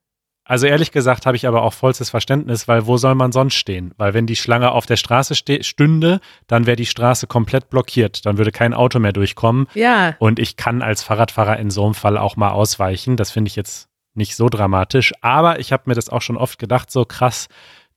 also 0.46 0.66
ehrlich 0.66 0.92
gesagt 0.92 1.26
habe 1.26 1.36
ich 1.36 1.46
aber 1.46 1.62
auch 1.62 1.72
vollstes 1.72 2.10
Verständnis, 2.10 2.68
weil 2.68 2.86
wo 2.86 2.96
soll 2.96 3.16
man 3.16 3.32
sonst 3.32 3.54
stehen? 3.54 3.92
Weil 3.96 4.14
wenn 4.14 4.26
die 4.26 4.36
Schlange 4.36 4.70
auf 4.70 4.86
der 4.86 4.96
Straße 4.96 5.34
stünde, 5.34 6.20
dann 6.46 6.66
wäre 6.66 6.76
die 6.76 6.86
Straße 6.86 7.26
komplett 7.26 7.68
blockiert. 7.68 8.24
Dann 8.26 8.38
würde 8.38 8.52
kein 8.52 8.72
Auto 8.72 9.00
mehr 9.00 9.12
durchkommen. 9.12 9.66
Ja. 9.74 10.14
Und 10.20 10.38
ich 10.38 10.56
kann 10.56 10.82
als 10.82 11.02
Fahrradfahrer 11.02 11.58
in 11.58 11.70
so 11.70 11.84
einem 11.84 11.94
Fall 11.94 12.16
auch 12.16 12.36
mal 12.36 12.50
ausweichen. 12.50 13.16
Das 13.16 13.32
finde 13.32 13.48
ich 13.48 13.56
jetzt 13.56 13.88
nicht 14.14 14.36
so 14.36 14.48
dramatisch. 14.48 15.12
Aber 15.20 15.58
ich 15.58 15.72
habe 15.72 15.84
mir 15.86 15.94
das 15.94 16.08
auch 16.08 16.22
schon 16.22 16.36
oft 16.36 16.58
gedacht, 16.58 16.90
so 16.90 17.04
krass, 17.04 17.48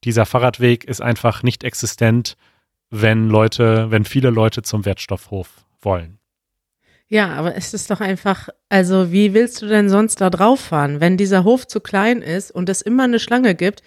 dieser 0.04 0.26
Fahrradweg 0.26 0.86
ist 0.86 1.02
einfach 1.02 1.44
nicht 1.44 1.64
existent, 1.64 2.36
wenn 2.90 3.30
Leute, 3.30 3.92
wenn 3.92 4.06
viele 4.06 4.30
Leute 4.30 4.64
zum 4.64 4.86
Wertstoffhof 4.86 5.50
wollen. 5.82 6.19
Ja, 7.10 7.34
aber 7.34 7.56
es 7.56 7.74
ist 7.74 7.90
doch 7.90 8.02
einfach, 8.02 8.50
also 8.70 9.12
wie 9.12 9.34
willst 9.34 9.62
du 9.62 9.68
denn 9.68 9.90
sonst 9.90 10.22
da 10.22 10.30
drauf 10.30 10.60
fahren, 10.60 11.02
wenn 11.02 11.18
dieser 11.18 11.44
Hof 11.44 11.68
zu 11.68 11.80
klein 11.80 12.22
ist 12.22 12.52
und 12.52 12.70
es 12.70 12.84
immer 12.84 13.04
eine 13.04 13.20
Schlange 13.20 13.56
gibt? 13.56 13.82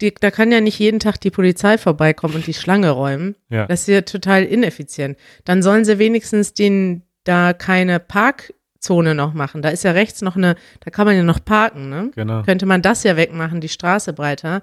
Die, 0.00 0.12
da 0.14 0.30
kann 0.30 0.50
ja 0.50 0.60
nicht 0.60 0.78
jeden 0.78 0.98
Tag 0.98 1.20
die 1.20 1.30
Polizei 1.30 1.76
vorbeikommen 1.76 2.34
und 2.34 2.46
die 2.46 2.54
Schlange 2.54 2.90
räumen. 2.90 3.36
Ja. 3.50 3.66
Das 3.66 3.82
ist 3.82 3.88
ja 3.88 4.00
total 4.00 4.44
ineffizient. 4.44 5.18
Dann 5.44 5.62
sollen 5.62 5.84
sie 5.84 5.98
wenigstens 5.98 6.54
den 6.54 7.02
da 7.24 7.52
keine 7.52 8.00
Parkzone 8.00 9.14
noch 9.14 9.34
machen. 9.34 9.60
Da 9.60 9.68
ist 9.68 9.84
ja 9.84 9.92
rechts 9.92 10.22
noch 10.22 10.36
eine, 10.36 10.56
da 10.80 10.90
kann 10.90 11.06
man 11.06 11.14
ja 11.14 11.22
noch 11.22 11.44
parken, 11.44 11.90
ne? 11.90 12.10
Genau. 12.14 12.42
Könnte 12.42 12.64
man 12.64 12.80
das 12.80 13.04
ja 13.04 13.16
wegmachen, 13.16 13.60
die 13.60 13.68
Straße 13.68 14.14
breiter. 14.14 14.62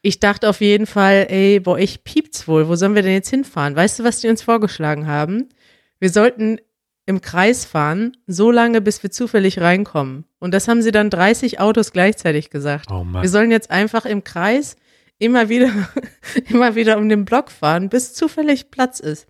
Ich 0.00 0.18
dachte 0.18 0.48
auf 0.48 0.60
jeden 0.60 0.86
Fall, 0.86 1.26
ey, 1.28 1.60
boah, 1.60 1.78
ich 1.78 2.02
piept's 2.02 2.48
wohl. 2.48 2.66
Wo 2.66 2.74
sollen 2.74 2.94
wir 2.94 3.02
denn 3.02 3.12
jetzt 3.12 3.30
hinfahren? 3.30 3.76
Weißt 3.76 3.98
du, 3.98 4.04
was 4.04 4.20
die 4.20 4.28
uns 4.28 4.42
vorgeschlagen 4.42 5.06
haben? 5.06 5.50
Wir 6.00 6.10
sollten 6.10 6.58
im 7.06 7.20
Kreis 7.20 7.64
fahren, 7.64 8.16
so 8.26 8.50
lange, 8.50 8.80
bis 8.80 9.02
wir 9.02 9.10
zufällig 9.10 9.60
reinkommen. 9.60 10.24
Und 10.38 10.54
das 10.54 10.68
haben 10.68 10.82
sie 10.82 10.92
dann 10.92 11.10
30 11.10 11.60
Autos 11.60 11.92
gleichzeitig 11.92 12.50
gesagt. 12.50 12.90
Oh. 12.90 13.04
Wir 13.04 13.28
sollen 13.28 13.50
jetzt 13.50 13.70
einfach 13.70 14.04
im 14.04 14.24
Kreis 14.24 14.76
immer 15.18 15.48
wieder, 15.48 15.70
immer 16.48 16.74
wieder 16.74 16.98
um 16.98 17.08
den 17.08 17.24
Block 17.24 17.50
fahren, 17.50 17.88
bis 17.88 18.14
zufällig 18.14 18.70
Platz 18.70 19.00
ist. 19.00 19.26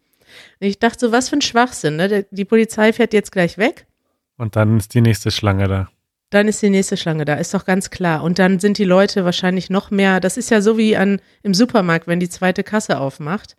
Und 0.61 0.67
ich 0.67 0.79
dachte 0.79 1.07
so, 1.07 1.13
was 1.13 1.29
für 1.29 1.37
ein 1.37 1.43
Schwachsinn, 1.43 1.97
ne? 1.97 2.27
Die 2.31 2.45
Polizei 2.45 2.93
fährt 2.93 3.13
jetzt 3.13 3.33
gleich 3.33 3.59
weg. 3.59 3.87
Und 4.37 4.57
dann 4.57 4.79
ist 4.79 4.95
die 4.95 5.01
nächste 5.01 5.31
Schlange 5.31 5.69
da. 5.69 5.89
Dann 6.31 6.49
ist 6.49 6.63
die 6.63 6.71
nächste 6.71 6.97
Schlange 6.97 7.27
da, 7.27 7.35
ist 7.35 7.53
doch 7.53 7.67
ganz 7.67 7.91
klar. 7.91 8.23
Und 8.23 8.39
dann 8.39 8.59
sind 8.59 8.79
die 8.79 8.85
Leute 8.85 9.27
wahrscheinlich 9.27 9.69
noch 9.69 9.91
mehr, 9.91 10.19
das 10.19 10.39
ist 10.39 10.51
ja 10.51 10.63
so 10.63 10.79
wie 10.79 10.97
an, 10.97 11.21
im 11.43 11.53
Supermarkt, 11.53 12.07
wenn 12.07 12.21
die 12.21 12.31
zweite 12.31 12.65
Kasse 12.65 12.99
aufmacht. 12.99 13.57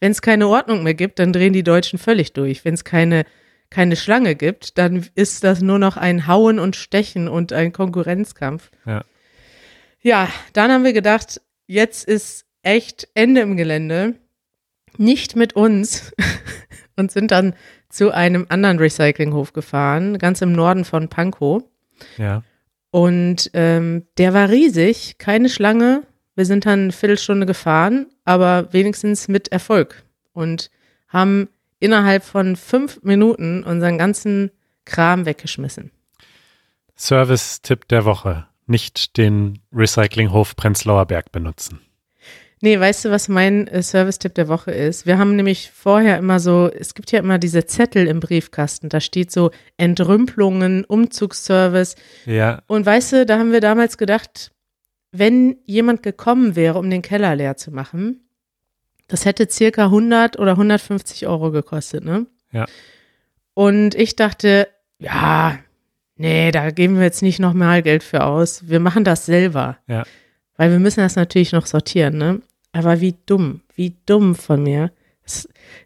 Wenn 0.00 0.10
es 0.10 0.22
keine 0.22 0.48
Ordnung 0.48 0.82
mehr 0.82 0.94
gibt, 0.94 1.20
dann 1.20 1.32
drehen 1.32 1.52
die 1.52 1.62
Deutschen 1.62 2.00
völlig 2.00 2.32
durch. 2.32 2.64
Wenn 2.64 2.74
es 2.74 2.82
keine, 2.82 3.24
keine 3.70 3.96
Schlange 3.96 4.34
gibt, 4.34 4.78
dann 4.78 5.06
ist 5.14 5.44
das 5.44 5.60
nur 5.60 5.78
noch 5.78 5.96
ein 5.96 6.26
Hauen 6.26 6.58
und 6.58 6.76
Stechen 6.76 7.28
und 7.28 7.52
ein 7.52 7.72
Konkurrenzkampf. 7.72 8.70
Ja. 8.84 9.04
Ja, 10.00 10.28
dann 10.52 10.70
haben 10.70 10.84
wir 10.84 10.92
gedacht, 10.92 11.40
jetzt 11.66 12.04
ist 12.04 12.46
echt 12.62 13.08
Ende 13.14 13.40
im 13.40 13.56
Gelände. 13.56 14.14
Nicht 14.98 15.36
mit 15.36 15.54
uns. 15.54 16.12
und 16.96 17.12
sind 17.12 17.30
dann 17.30 17.54
zu 17.88 18.12
einem 18.12 18.46
anderen 18.48 18.78
Recyclinghof 18.78 19.52
gefahren, 19.52 20.18
ganz 20.18 20.42
im 20.42 20.52
Norden 20.52 20.84
von 20.84 21.08
Pankow. 21.08 21.62
Ja. 22.18 22.42
Und 22.90 23.50
ähm, 23.52 24.06
der 24.18 24.34
war 24.34 24.48
riesig, 24.48 25.18
keine 25.18 25.48
Schlange. 25.48 26.02
Wir 26.34 26.46
sind 26.46 26.66
dann 26.66 26.80
eine 26.80 26.92
Viertelstunde 26.92 27.46
gefahren, 27.46 28.06
aber 28.24 28.72
wenigstens 28.72 29.28
mit 29.28 29.48
Erfolg. 29.48 30.04
Und 30.32 30.70
haben 31.08 31.48
innerhalb 31.78 32.24
von 32.24 32.56
fünf 32.56 33.02
Minuten 33.02 33.62
unseren 33.64 33.98
ganzen 33.98 34.50
Kram 34.84 35.26
weggeschmissen. 35.26 35.90
Service-Tipp 36.96 37.88
der 37.88 38.04
Woche. 38.04 38.46
Nicht 38.66 39.16
den 39.16 39.60
Recyclinghof 39.72 40.56
Prenzlauer 40.56 41.06
Berg 41.06 41.30
benutzen. 41.30 41.80
Nee, 42.62 42.80
weißt 42.80 43.04
du, 43.04 43.10
was 43.10 43.28
mein 43.28 43.68
äh, 43.68 43.82
Service-Tipp 43.82 44.34
der 44.34 44.48
Woche 44.48 44.70
ist? 44.70 45.04
Wir 45.04 45.18
haben 45.18 45.36
nämlich 45.36 45.70
vorher 45.70 46.16
immer 46.16 46.40
so, 46.40 46.70
es 46.72 46.94
gibt 46.94 47.12
ja 47.12 47.18
immer 47.18 47.38
diese 47.38 47.66
Zettel 47.66 48.06
im 48.06 48.20
Briefkasten, 48.20 48.88
da 48.88 49.00
steht 49.00 49.30
so 49.30 49.50
Entrümpelungen, 49.76 50.84
Umzugsservice. 50.84 51.96
Ja, 52.24 52.62
Und 52.66 52.86
weißt 52.86 53.12
du, 53.12 53.26
da 53.26 53.38
haben 53.38 53.52
wir 53.52 53.60
damals 53.60 53.98
gedacht, 53.98 54.52
wenn 55.12 55.58
jemand 55.66 56.02
gekommen 56.02 56.56
wäre, 56.56 56.78
um 56.78 56.88
den 56.88 57.02
Keller 57.02 57.36
leer 57.36 57.56
zu 57.56 57.70
machen, 57.70 58.25
das 59.08 59.24
hätte 59.24 59.48
circa 59.50 59.84
100 59.84 60.38
oder 60.38 60.52
150 60.52 61.26
Euro 61.26 61.50
gekostet, 61.50 62.04
ne? 62.04 62.26
Ja. 62.52 62.66
Und 63.54 63.94
ich 63.94 64.16
dachte, 64.16 64.68
ja, 64.98 65.58
nee, 66.16 66.50
da 66.50 66.70
geben 66.70 66.96
wir 66.96 67.04
jetzt 67.04 67.22
nicht 67.22 67.38
nochmal 67.38 67.82
Geld 67.82 68.02
für 68.02 68.24
aus. 68.24 68.68
Wir 68.68 68.80
machen 68.80 69.04
das 69.04 69.26
selber. 69.26 69.78
Ja. 69.86 70.04
Weil 70.56 70.70
wir 70.70 70.78
müssen 70.78 71.00
das 71.00 71.16
natürlich 71.16 71.52
noch 71.52 71.66
sortieren, 71.66 72.18
ne? 72.18 72.42
Aber 72.72 73.00
wie 73.00 73.14
dumm, 73.26 73.62
wie 73.74 73.96
dumm 74.06 74.34
von 74.34 74.62
mir, 74.62 74.90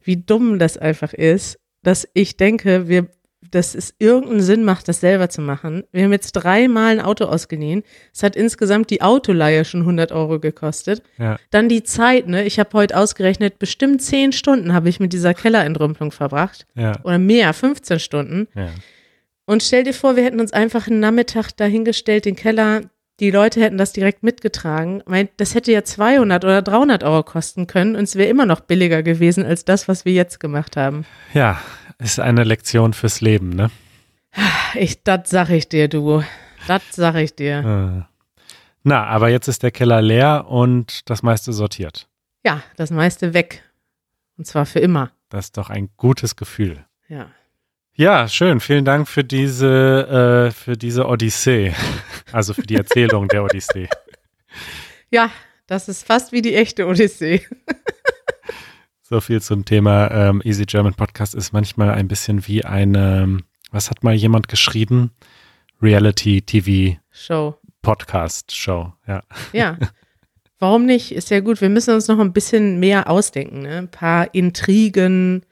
wie 0.03 0.17
dumm 0.17 0.59
das 0.59 0.77
einfach 0.77 1.13
ist, 1.13 1.59
dass 1.83 2.09
ich 2.15 2.37
denke, 2.37 2.89
wir, 2.89 3.07
dass 3.51 3.75
es 3.75 3.95
irgendeinen 3.99 4.43
Sinn 4.43 4.65
macht, 4.65 4.87
das 4.89 5.01
selber 5.01 5.29
zu 5.31 5.41
machen. 5.41 5.85
Wir 5.93 6.05
haben 6.05 6.13
jetzt 6.13 6.33
dreimal 6.33 6.93
ein 6.93 7.01
Auto 7.01 7.25
ausgeliehen. 7.25 7.83
Es 8.15 8.23
hat 8.23 8.37
insgesamt 8.37 8.91
die 8.91 9.03
Autoleihe 9.03 9.65
schon 9.65 9.81
100 9.81 10.13
Euro 10.13 10.39
gekostet. 10.39 11.03
ja. 11.19 11.39
Dann 11.51 11.69
die 11.69 11.83
Zeit, 11.83 12.29
ne? 12.29 12.45
Ich 12.45 12.59
habe 12.61 12.71
heute 12.75 12.97
ausgerechnet, 12.97 13.59
bestimmt 13.59 14.03
10 14.03 14.33
Stunden 14.33 14.73
habe 14.75 14.89
ich 14.89 15.01
mit 15.01 15.13
dieser 15.13 15.35
Kellerentrümpelung 15.35 16.13
verbracht. 16.13 16.67
Ja, 16.75 16.93
Oder 17.03 17.19
mehr, 17.19 17.53
15 17.53 17.99
Stunden. 17.99 18.49
ja. 18.55 18.69
Und 19.47 19.65
stell 19.65 19.83
dir 19.83 19.95
vor, 19.95 20.15
wir 20.15 20.23
hätten 20.23 20.39
uns 20.39 20.53
einfach 20.53 20.87
einen 20.87 21.01
Nachmittag 21.01 21.51
dahingestellt, 21.57 22.25
den 22.25 22.37
Keller, 22.37 22.83
die 23.19 23.33
Leute 23.33 23.61
hätten 23.61 23.79
das 23.79 23.93
direkt 23.93 24.23
mitgetragen. 24.23 25.03
Das 25.39 25.57
hätte 25.57 25.73
ja 25.73 25.83
200 25.83 26.45
oder 26.45 26.63
300 26.63 27.03
Euro 27.03 27.25
kosten 27.25 27.67
können 27.67 27.97
und 27.97 28.05
es 28.05 28.15
wäre 28.15 28.31
immer 28.31 28.47
noch 28.47 28.61
billiger 28.61 29.03
gewesen 29.03 29.45
als 29.45 29.65
das, 29.65 29.89
was 29.89 30.05
wir 30.05 30.13
jetzt 30.13 30.39
gemacht 30.39 30.77
haben. 30.77 31.05
Ja, 31.35 31.61
ist 32.01 32.21
eine 32.21 32.45
Lektion 32.45 32.93
fürs 32.93 33.21
Leben, 33.21 33.51
ne? 33.51 33.71
Ich, 34.75 35.03
das 35.03 35.31
sag 35.31 35.51
ich 35.51 35.69
dir, 35.69 35.89
du. 35.89 36.23
Das 36.67 36.83
sag 36.93 37.17
ich 37.17 37.35
dir. 37.35 38.07
Äh. 38.07 38.43
Na, 38.83 39.07
aber 39.07 39.29
jetzt 39.29 39.49
ist 39.49 39.63
der 39.63 39.71
Keller 39.71 40.01
leer 40.01 40.47
und 40.49 41.09
das 41.11 41.23
meiste 41.23 41.53
sortiert. 41.53 42.09
Ja, 42.45 42.63
das 42.77 42.91
meiste 42.91 43.35
weg. 43.35 43.63
Und 44.39 44.47
zwar 44.47 44.65
für 44.67 44.81
immer. 44.81 45.11
Das 45.29 45.47
ist 45.47 45.57
doch 45.57 45.69
ein 45.69 45.91
gutes 45.97 46.37
Gefühl. 46.37 46.85
Ja. 47.09 47.31
Ja, 47.95 48.29
schön. 48.29 48.61
Vielen 48.61 48.85
Dank 48.85 49.09
für 49.09 49.25
diese, 49.25 50.49
äh, 50.49 50.51
für 50.53 50.77
diese 50.77 51.07
Odyssee. 51.07 51.75
Also 52.33 52.55
für 52.55 52.63
die 52.63 52.77
Erzählung 52.77 53.27
der 53.27 53.43
Odyssee. 53.43 53.89
Ja, 55.11 55.33
das 55.67 55.89
ist 55.89 56.07
fast 56.07 56.31
wie 56.31 56.43
die 56.43 56.55
echte 56.55 56.87
Odyssee. 56.87 57.45
So 59.13 59.21
viel 59.21 59.43
zum 59.43 59.65
Thema 59.65 60.09
ähm, 60.13 60.41
Easy 60.45 60.67
German 60.67 60.95
Podcast 60.95 61.35
ist 61.35 61.53
manchmal 61.53 61.91
ein 61.91 62.07
bisschen 62.07 62.47
wie 62.47 62.65
eine, 62.65 63.39
was 63.73 63.91
hat 63.91 64.05
mal 64.05 64.15
jemand 64.15 64.47
geschrieben? 64.47 65.11
Reality 65.83 66.43
TV 66.43 66.97
Show. 67.11 67.57
Podcast 67.83 68.55
Show. 68.55 68.93
Ja. 69.09 69.23
Ja. 69.53 69.79
Warum 70.61 70.87
nicht? 70.87 71.11
Ist 71.11 71.29
ja 71.31 71.41
gut. 71.41 71.61
Wir 71.61 71.71
müssen 71.71 71.93
uns 71.93 72.07
noch 72.07 72.21
ein 72.21 72.33
bisschen 72.33 72.79
mehr 72.79 73.11
ausdenken. 73.11 73.63
Ne? 73.63 73.79
Ein 73.79 73.91
paar 73.91 74.33
Intrigen, 74.33 75.45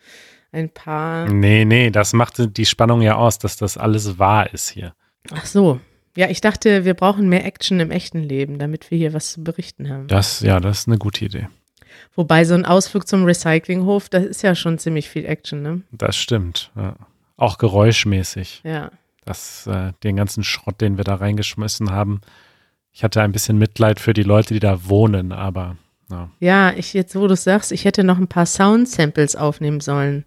ein 0.53 0.71
paar. 0.71 1.29
Nee, 1.29 1.65
nee, 1.65 1.91
das 1.91 2.13
macht 2.13 2.57
die 2.57 2.67
Spannung 2.67 3.03
ja 3.03 3.17
aus, 3.17 3.41
dass 3.41 3.57
das 3.57 3.77
alles 3.77 4.21
wahr 4.21 4.55
ist 4.55 4.69
hier. 4.69 4.95
Ach 5.33 5.47
so. 5.47 5.81
Ja, 6.17 6.31
ich 6.31 6.41
dachte, 6.41 6.85
wir 6.85 6.95
brauchen 6.95 7.29
mehr 7.29 7.45
Action 7.45 7.81
im 7.81 7.91
echten 7.91 8.23
Leben, 8.23 8.61
damit 8.61 8.93
wir 8.93 8.99
hier 8.99 9.15
was 9.15 9.33
zu 9.33 9.43
berichten 9.43 9.89
haben. 9.89 10.07
Das, 10.07 10.43
ja, 10.43 10.61
das 10.61 10.81
ist 10.81 10.87
eine 10.87 10.99
gute 10.99 11.25
Idee. 11.25 11.49
Wobei 12.15 12.45
so 12.45 12.55
ein 12.55 12.65
Ausflug 12.65 13.07
zum 13.07 13.25
Recyclinghof, 13.25 14.09
das 14.09 14.25
ist 14.25 14.43
ja 14.43 14.55
schon 14.55 14.79
ziemlich 14.79 15.09
viel 15.09 15.25
Action, 15.25 15.63
ne? 15.63 15.83
Das 15.93 16.17
stimmt. 16.17 16.71
Ja. 16.77 16.97
Auch 17.37 17.59
geräuschmäßig. 17.59 18.63
Ja. 18.65 18.91
Das, 19.25 19.67
äh, 19.67 19.93
den 20.03 20.17
ganzen 20.17 20.43
Schrott, 20.43 20.81
den 20.81 20.97
wir 20.97 21.05
da 21.05 21.17
reingeschmissen 21.17 21.91
haben, 21.91 22.21
Ich 22.93 23.05
hatte 23.05 23.23
ein 23.23 23.31
bisschen 23.31 23.59
Mitleid 23.59 24.01
für 24.01 24.13
die 24.13 24.25
Leute, 24.25 24.55
die 24.55 24.61
da 24.61 24.89
wohnen, 24.89 25.31
aber 25.33 25.77
ja. 26.11 26.31
Ja, 26.41 26.73
ich 26.73 26.95
jetzt, 26.95 27.15
wo 27.15 27.27
du 27.27 27.37
sagst, 27.37 27.71
ich 27.71 27.85
hätte 27.85 28.03
noch 28.03 28.19
ein 28.19 28.27
paar 28.29 28.47
Sound-Samples 28.47 29.37
aufnehmen 29.37 29.81
sollen. 29.81 30.25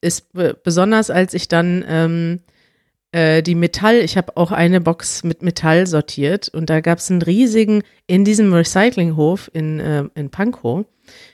Ist 0.00 0.32
besonders, 0.64 1.10
als 1.10 1.34
ich 1.34 1.46
dann 1.46 1.84
ähm, 1.86 2.40
äh, 3.12 3.42
die 3.42 3.54
Metall, 3.54 3.96
ich 3.96 4.16
habe 4.16 4.36
auch 4.36 4.52
eine 4.52 4.80
Box 4.80 5.24
mit 5.24 5.42
Metall 5.42 5.86
sortiert 5.86 6.48
und 6.48 6.68
da 6.70 6.80
gab 6.80 6.98
es 6.98 7.10
einen 7.10 7.22
riesigen, 7.22 7.82
in 8.06 8.24
diesem 8.24 8.52
Recyclinghof 8.52 9.50
in, 9.52 9.80
äh, 9.80 10.04
in 10.14 10.30
Pankow, 10.30 10.84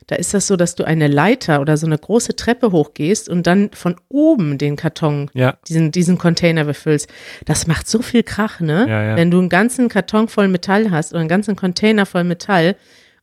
da 0.07 0.16
ist 0.16 0.35
das 0.35 0.47
so, 0.47 0.57
dass 0.57 0.75
du 0.75 0.85
eine 0.85 1.09
Leiter 1.09 1.61
oder 1.61 1.76
so 1.76 1.87
eine 1.87 1.99
große 1.99 2.37
Treppe 2.37 2.73
hochgehst 2.73 3.28
und 3.28 3.47
dann 3.47 3.71
von 3.73 3.97
oben 4.09 4.59
den 4.59 4.76
Karton, 4.76 5.31
ja. 5.35 5.57
diesen, 5.66 5.90
diesen 5.90 6.19
Container 6.19 6.64
befüllst. 6.64 7.09
Das 7.45 7.66
macht 7.66 7.88
so 7.88 8.02
viel 8.02 8.23
Krach, 8.23 8.61
ne? 8.61 8.87
Ja, 8.88 9.02
ja. 9.04 9.16
Wenn 9.16 9.31
du 9.31 9.38
einen 9.38 9.49
ganzen 9.49 9.88
Karton 9.88 10.28
voll 10.28 10.49
Metall 10.49 10.90
hast 10.90 11.12
oder 11.12 11.21
einen 11.21 11.28
ganzen 11.28 11.57
Container 11.57 12.07
voll 12.07 12.25
Metall 12.25 12.76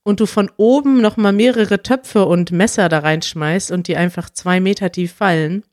und 0.03 0.19
du 0.19 0.25
von 0.25 0.49
oben 0.57 1.01
noch 1.01 1.17
mal 1.17 1.33
mehrere 1.33 1.83
Töpfe 1.83 2.25
und 2.25 2.51
Messer 2.51 2.89
da 2.89 2.99
reinschmeißt 2.99 3.71
und 3.71 3.87
die 3.87 3.95
einfach 3.95 4.29
zwei 4.29 4.59
Meter 4.59 4.91
tief 4.91 5.13
fallen. 5.13 5.63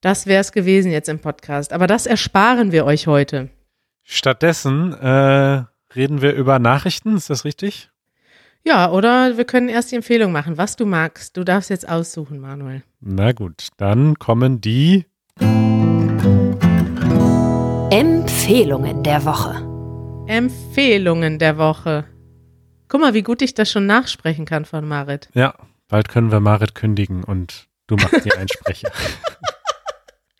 Das 0.00 0.26
wäre 0.26 0.40
es 0.40 0.52
gewesen 0.52 0.90
jetzt 0.90 1.08
im 1.08 1.18
Podcast. 1.18 1.72
Aber 1.72 1.86
das 1.86 2.06
ersparen 2.06 2.72
wir 2.72 2.86
euch 2.86 3.06
heute. 3.06 3.50
Stattdessen 4.02 4.94
äh, 4.94 5.64
reden 5.94 6.22
wir 6.22 6.32
über 6.32 6.58
Nachrichten, 6.58 7.16
ist 7.16 7.28
das 7.28 7.44
richtig? 7.44 7.90
Ja, 8.64 8.90
oder 8.90 9.36
wir 9.36 9.44
können 9.44 9.68
erst 9.68 9.92
die 9.92 9.96
Empfehlung 9.96 10.32
machen, 10.32 10.58
was 10.58 10.76
du 10.76 10.86
magst. 10.86 11.36
Du 11.36 11.44
darfst 11.44 11.70
jetzt 11.70 11.88
aussuchen, 11.88 12.40
Manuel. 12.40 12.82
Na 13.00 13.32
gut, 13.32 13.68
dann 13.76 14.18
kommen 14.18 14.60
die 14.60 15.06
Empfehlungen 17.90 19.02
der 19.02 19.24
Woche. 19.24 19.66
Empfehlungen 20.26 21.38
der 21.38 21.58
Woche. 21.58 22.04
Guck 22.88 23.00
mal, 23.00 23.14
wie 23.14 23.22
gut 23.22 23.42
ich 23.42 23.54
das 23.54 23.70
schon 23.70 23.86
nachsprechen 23.86 24.44
kann 24.46 24.64
von 24.64 24.86
Marit. 24.86 25.28
Ja, 25.34 25.54
bald 25.88 26.08
können 26.08 26.32
wir 26.32 26.40
Marit 26.40 26.74
kündigen 26.74 27.22
und 27.24 27.68
du 27.86 27.96
machst 27.96 28.24
die 28.24 28.32
Einsprecher. 28.36 28.90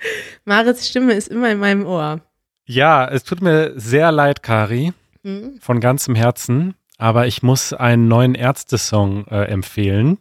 Marits 0.45 0.89
Stimme 0.89 1.13
ist 1.15 1.29
immer 1.29 1.51
in 1.51 1.59
meinem 1.59 1.87
Ohr. 1.87 2.21
Ja, 2.67 3.07
es 3.09 3.25
tut 3.25 3.41
mir 3.43 3.73
sehr 3.79 4.13
leid, 4.13 4.43
Kari, 4.43 4.93
Mhm. 5.23 5.59
von 5.61 5.81
ganzem 5.81 6.15
Herzen, 6.15 6.75
aber 6.97 7.27
ich 7.27 7.43
muss 7.43 7.73
einen 7.75 8.09
neuen 8.09 8.35
Ärzte-Song 8.35 9.27
äh, 9.27 9.45
empfehlen 9.45 10.19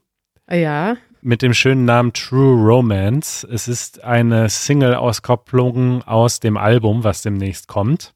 Ja, 0.51 0.97
mit 1.21 1.41
dem 1.41 1.53
schönen 1.53 1.85
Namen 1.85 2.13
True 2.13 2.55
Romance. 2.55 3.45
Es 3.49 3.67
ist 3.67 4.03
eine 4.03 4.49
Single-Auskopplung 4.49 6.03
aus 6.03 6.39
dem 6.39 6.57
Album, 6.57 7.03
was 7.03 7.21
demnächst 7.21 7.67
kommt. 7.67 8.13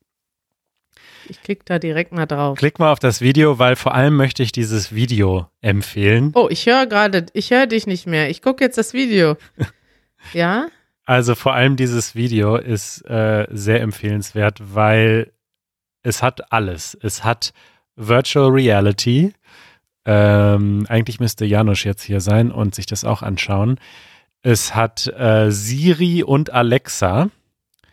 ich 1.29 1.41
klick 1.41 1.65
da 1.65 1.79
direkt 1.79 2.11
mal 2.11 2.25
drauf. 2.25 2.57
Klick 2.57 2.79
mal 2.79 2.91
auf 2.91 2.99
das 2.99 3.21
Video, 3.21 3.59
weil 3.59 3.75
vor 3.77 3.93
allem 3.93 4.15
möchte 4.17 4.43
ich 4.43 4.51
dieses 4.51 4.93
Video 4.93 5.47
empfehlen. 5.61 6.31
Oh, 6.35 6.47
ich 6.49 6.65
höre 6.65 6.85
gerade, 6.85 7.25
ich 7.33 7.51
höre 7.51 7.67
dich 7.67 7.87
nicht 7.87 8.07
mehr. 8.07 8.29
Ich 8.29 8.41
gucke 8.41 8.63
jetzt 8.63 8.77
das 8.77 8.93
Video. 8.93 9.37
Ja? 10.33 10.67
Also 11.05 11.35
vor 11.35 11.53
allem 11.53 11.75
dieses 11.75 12.15
Video 12.15 12.55
ist 12.55 13.01
äh, 13.09 13.47
sehr 13.51 13.81
empfehlenswert, 13.81 14.59
weil 14.73 15.31
es 16.01 16.23
hat 16.23 16.51
alles. 16.51 16.97
Es 17.01 17.23
hat 17.23 17.53
Virtual 17.95 18.49
Reality. 18.49 19.33
Ähm, 20.05 20.85
eigentlich 20.89 21.19
müsste 21.19 21.45
Janusz 21.45 21.83
jetzt 21.83 22.03
hier 22.03 22.21
sein 22.21 22.51
und 22.51 22.75
sich 22.75 22.85
das 22.85 23.03
auch 23.03 23.21
anschauen. 23.21 23.79
Es 24.41 24.75
hat 24.75 25.07
äh, 25.07 25.51
Siri 25.51 26.23
und 26.23 26.51
Alexa 26.51 27.29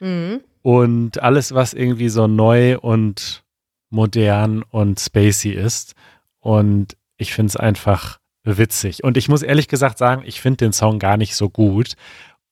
Mhm. 0.00 0.40
und 0.62 1.22
alles, 1.22 1.52
was 1.54 1.74
irgendwie 1.74 2.08
so 2.08 2.26
neu 2.26 2.78
und 2.78 3.44
modern 3.90 4.62
und 4.62 4.98
spacey 4.98 5.50
ist. 5.52 5.94
Und 6.40 6.96
ich 7.18 7.34
finde 7.34 7.50
es 7.50 7.56
einfach 7.56 8.18
witzig. 8.42 9.04
Und 9.04 9.18
ich 9.18 9.28
muss 9.28 9.42
ehrlich 9.42 9.68
gesagt 9.68 9.98
sagen, 9.98 10.22
ich 10.24 10.40
finde 10.40 10.56
den 10.64 10.72
Song 10.72 10.98
gar 10.98 11.18
nicht 11.18 11.36
so 11.36 11.50
gut. 11.50 11.96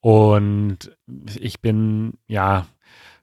Und 0.01 0.97
ich 1.39 1.61
bin 1.61 2.15
ja 2.27 2.67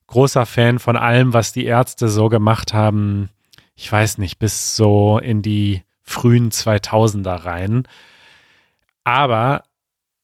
großer 0.08 0.46
Fan 0.46 0.80
von 0.80 0.98
allem, 0.98 1.34
was 1.34 1.54
die 1.54 1.66
Ärzte 1.66 2.10
so 2.10 2.30
gemacht 2.30 2.74
haben. 2.74 3.30
Ich 3.76 3.92
weiß 3.92 4.18
nicht, 4.18 4.40
bis 4.40 4.76
so 4.76 5.20
in 5.20 5.42
die 5.42 5.84
frühen 6.02 6.52
2000er 6.52 7.46
rein. 7.46 7.88
Aber, 9.04 9.64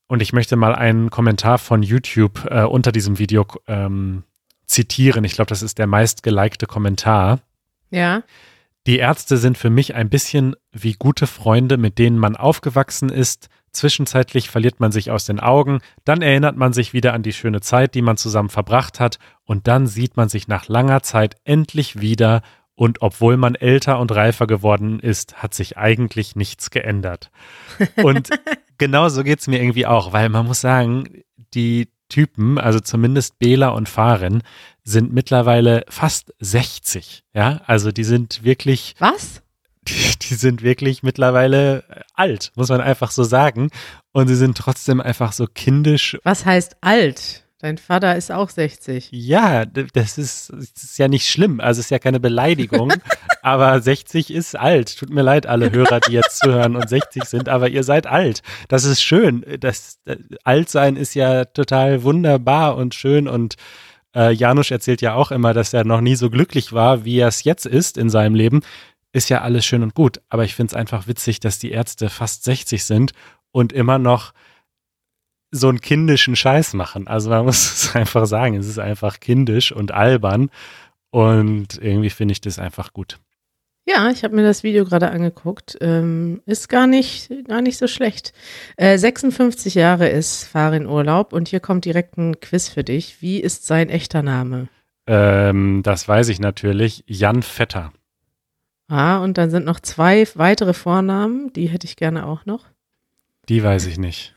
und 0.08 0.22
ich 0.22 0.34
möchte 0.34 0.56
mal 0.56 0.76
einen 0.76 1.10
Kommentar 1.10 1.58
von 1.58 1.84
YouTube 1.84 2.46
äh, 2.50 2.64
unter 2.64 2.92
diesem 2.92 3.20
Video 3.20 3.46
ähm, 3.68 4.24
zitieren. 4.66 5.24
Ich 5.24 5.34
glaube, 5.34 5.50
das 5.50 5.64
ist 5.64 5.78
der 5.78 5.88
meistgelikte 5.88 6.66
Kommentar. 6.66 7.40
Ja. 7.90 8.24
Die 8.88 8.98
Ärzte 8.98 9.38
sind 9.38 9.58
für 9.58 9.70
mich 9.70 9.94
ein 9.94 10.10
bisschen 10.10 10.56
wie 10.72 10.94
gute 10.94 11.28
Freunde, 11.28 11.78
mit 11.78 12.00
denen 12.00 12.18
man 12.18 12.36
aufgewachsen 12.36 13.10
ist. 13.10 13.50
Zwischenzeitlich 13.72 14.50
verliert 14.50 14.80
man 14.80 14.92
sich 14.92 15.12
aus 15.12 15.26
den 15.26 15.40
Augen, 15.40 15.80
dann 16.04 16.22
erinnert 16.22 16.58
man 16.58 16.74
sich 16.74 16.94
wieder 16.94 17.14
an 17.14 17.24
die 17.24 17.34
schöne 17.34 17.62
Zeit, 17.62 17.96
die 17.96 18.02
man 18.02 18.18
zusammen 18.18 18.50
verbracht 18.50 19.00
hat, 19.00 19.18
und 19.44 19.68
dann 19.68 19.88
sieht 19.88 20.18
man 20.18 20.30
sich 20.30 20.48
nach 20.48 20.68
langer 20.68 21.04
Zeit 21.04 21.36
endlich 21.44 22.00
wieder, 22.02 22.42
und 22.76 23.02
obwohl 23.02 23.38
man 23.38 23.56
älter 23.56 24.00
und 24.00 24.12
reifer 24.12 24.48
geworden 24.48 25.00
ist, 25.00 25.44
hat 25.44 25.54
sich 25.54 25.78
eigentlich 25.78 26.36
nichts 26.36 26.72
geändert. 26.72 27.30
Und 28.02 28.30
genau 28.78 29.08
so 29.10 29.24
geht 29.24 29.40
es 29.40 29.48
mir 29.48 29.62
irgendwie 29.62 29.86
auch, 29.86 30.14
weil 30.14 30.30
man 30.30 30.48
muss 30.48 30.62
sagen, 30.62 31.22
die 31.54 31.90
Typen, 32.10 32.58
also 32.58 32.80
zumindest 32.80 33.40
Bela 33.40 33.70
und 33.70 33.88
Farin, 33.88 34.42
sind 34.84 35.14
mittlerweile 35.14 35.86
fast 35.90 36.34
60. 36.40 37.24
Ja, 37.34 37.62
also 37.68 37.92
die 37.92 38.04
sind 38.04 38.44
wirklich, 38.44 38.96
Was? 39.00 39.44
Die, 39.88 40.14
die 40.22 40.36
sind 40.36 40.64
wirklich 40.64 41.04
mittlerweile 41.04 41.84
alt, 42.14 42.52
muss 42.56 42.70
man 42.70 42.82
einfach 42.82 43.12
so 43.12 43.24
sagen. 43.24 43.70
Und 44.12 44.28
sie 44.28 44.36
sind 44.36 44.58
trotzdem 44.58 45.02
einfach 45.02 45.34
so 45.34 45.48
kindisch. 45.48 46.18
Was 46.24 46.46
heißt 46.46 46.78
alt? 46.82 47.44
Dein 47.60 47.78
Vater 47.78 48.16
ist 48.16 48.32
auch 48.32 48.50
60. 48.50 49.10
Ja, 49.12 49.66
das 49.66 50.18
ist, 50.18 50.52
das 50.52 50.84
ist 50.84 50.98
ja 50.98 51.08
nicht 51.08 51.30
schlimm. 51.30 51.60
Also 51.60 51.80
es 51.80 51.86
ist 51.86 51.92
ja 51.92 52.00
keine 52.00 52.20
Beleidigung. 52.20 52.92
aber 53.44 53.80
60 53.80 54.32
ist 54.32 54.56
alt. 54.56 54.98
Tut 54.98 55.12
mir 55.12 55.22
leid, 55.22 55.46
alle 55.46 55.72
Hörer, 55.72 56.00
die 56.00 56.14
jetzt 56.14 56.40
zuhören 56.40 56.76
und 56.76 56.90
60 56.90 57.24
sind, 57.26 57.50
aber 57.50 57.70
ihr 57.70 57.84
seid 57.84 58.08
alt. 58.08 58.42
Das 58.68 58.84
ist 58.84 59.04
schön. 59.04 59.46
Das, 59.60 60.00
äh, 60.06 60.18
Altsein 60.44 60.96
ist 60.96 61.14
ja 61.14 61.46
total 61.46 62.02
wunderbar 62.04 62.78
und 62.78 62.96
schön 62.96 63.28
und 63.28 63.56
äh, 64.16 64.34
Janusz 64.34 64.72
erzählt 64.72 65.02
ja 65.02 65.14
auch 65.14 65.32
immer, 65.32 65.54
dass 65.54 65.74
er 65.74 65.86
noch 65.86 66.02
nie 66.02 66.16
so 66.16 66.30
glücklich 66.30 66.74
war, 66.74 67.06
wie 67.06 67.20
er 67.20 67.28
es 67.28 67.44
jetzt 67.44 67.66
ist 67.66 67.98
in 67.98 68.10
seinem 68.10 68.36
Leben. 68.36 68.62
Ist 69.14 69.30
ja 69.30 69.42
alles 69.42 69.66
schön 69.66 69.84
und 69.84 69.94
gut. 69.94 70.22
Aber 70.30 70.44
ich 70.44 70.56
finde 70.56 70.72
es 70.72 70.74
einfach 70.74 71.08
witzig, 71.08 71.40
dass 71.40 71.60
die 71.60 71.72
Ärzte 71.72 72.10
fast 72.10 72.44
60 72.44 72.86
sind 72.86 73.12
und 73.52 73.74
immer 73.74 73.98
noch 73.98 74.34
so 75.52 75.68
einen 75.68 75.82
kindischen 75.82 76.36
Scheiß 76.36 76.74
machen. 76.74 77.08
Also 77.08 77.30
man 77.30 77.46
muss 77.46 77.74
es 77.74 77.96
einfach 77.96 78.26
sagen, 78.26 78.56
es 78.56 78.68
ist 78.68 78.80
einfach 78.80 79.20
kindisch 79.20 79.72
und 79.72 79.92
albern 79.92 80.50
und 81.12 81.78
irgendwie 81.82 82.10
finde 82.10 82.32
ich 82.32 82.42
das 82.42 82.58
einfach 82.58 82.94
gut. 82.94 83.20
Ja, 83.88 84.10
ich 84.12 84.24
habe 84.24 84.36
mir 84.36 84.44
das 84.44 84.64
Video 84.64 84.86
gerade 84.86 85.10
angeguckt. 85.10 85.78
Ähm, 85.82 86.42
ist 86.46 86.70
gar 86.70 86.86
nicht, 86.86 87.32
gar 87.48 87.62
nicht 87.62 87.78
so 87.78 87.88
schlecht. 87.88 88.32
Äh, 88.78 88.98
56 88.98 89.74
Jahre 89.74 90.08
ist 90.08 90.44
Farin 90.44 90.86
Urlaub 90.86 91.34
und 91.34 91.48
hier 91.48 91.60
kommt 91.60 91.86
direkt 91.86 92.18
ein 92.18 92.40
Quiz 92.40 92.70
für 92.70 92.84
dich. 92.84 93.22
Wie 93.22 93.40
ist 93.40 93.66
sein 93.66 93.90
echter 93.90 94.22
Name? 94.22 94.68
Ähm, 95.08 95.82
das 95.84 96.08
weiß 96.08 96.30
ich 96.30 96.40
natürlich. 96.40 97.04
Jan 97.08 97.42
Vetter. 97.42 97.92
Ah, 98.92 99.20
und 99.20 99.38
dann 99.38 99.50
sind 99.50 99.64
noch 99.64 99.80
zwei 99.80 100.28
weitere 100.36 100.74
Vornamen, 100.74 101.54
die 101.54 101.68
hätte 101.68 101.88
ich 101.88 101.96
gerne 101.96 102.26
auch 102.26 102.46
noch. 102.46 102.66
Die 103.48 103.64
weiß 103.64 103.86
ich 103.86 103.98
nicht. 103.98 104.36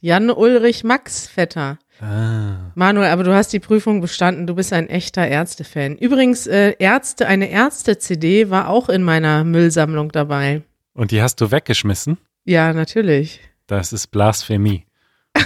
Jan 0.00 0.30
Ulrich 0.30 0.84
Max 0.84 1.26
Vetter. 1.26 1.78
Ah. 2.00 2.72
Manuel, 2.74 3.10
aber 3.10 3.24
du 3.24 3.34
hast 3.34 3.52
die 3.52 3.60
Prüfung 3.60 4.00
bestanden, 4.00 4.46
du 4.46 4.54
bist 4.54 4.72
ein 4.72 4.88
echter 4.88 5.28
Ärzte-Fan. 5.28 5.96
Übrigens, 5.96 6.46
äh, 6.46 6.76
Ärzte, 6.78 7.26
eine 7.26 7.50
Ärzte-CD 7.50 8.48
war 8.48 8.70
auch 8.70 8.88
in 8.88 9.02
meiner 9.02 9.44
Müllsammlung 9.44 10.12
dabei. 10.12 10.62
Und 10.94 11.10
die 11.10 11.20
hast 11.20 11.38
du 11.42 11.50
weggeschmissen? 11.50 12.16
Ja, 12.46 12.72
natürlich. 12.72 13.40
Das 13.66 13.92
ist 13.92 14.06
Blasphemie. 14.06 14.86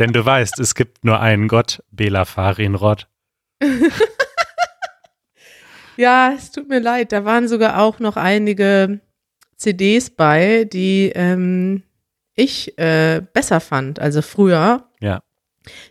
Denn 0.00 0.12
du 0.12 0.26
weißt, 0.26 0.58
es 0.58 0.74
gibt 0.74 1.04
nur 1.04 1.20
einen 1.20 1.46
Gott, 1.46 1.80
Bela 1.92 2.24
Farin 2.24 2.74
Rod. 2.74 3.06
Ja, 5.96 6.32
es 6.36 6.50
tut 6.50 6.68
mir 6.68 6.80
leid, 6.80 7.12
da 7.12 7.24
waren 7.24 7.48
sogar 7.48 7.80
auch 7.80 7.98
noch 8.00 8.16
einige 8.16 9.00
CDs 9.56 10.10
bei, 10.10 10.64
die 10.64 11.12
ähm, 11.14 11.82
ich 12.34 12.76
äh, 12.78 13.22
besser 13.32 13.60
fand, 13.60 13.98
also 14.00 14.22
früher. 14.22 14.88
Ja. 15.00 15.22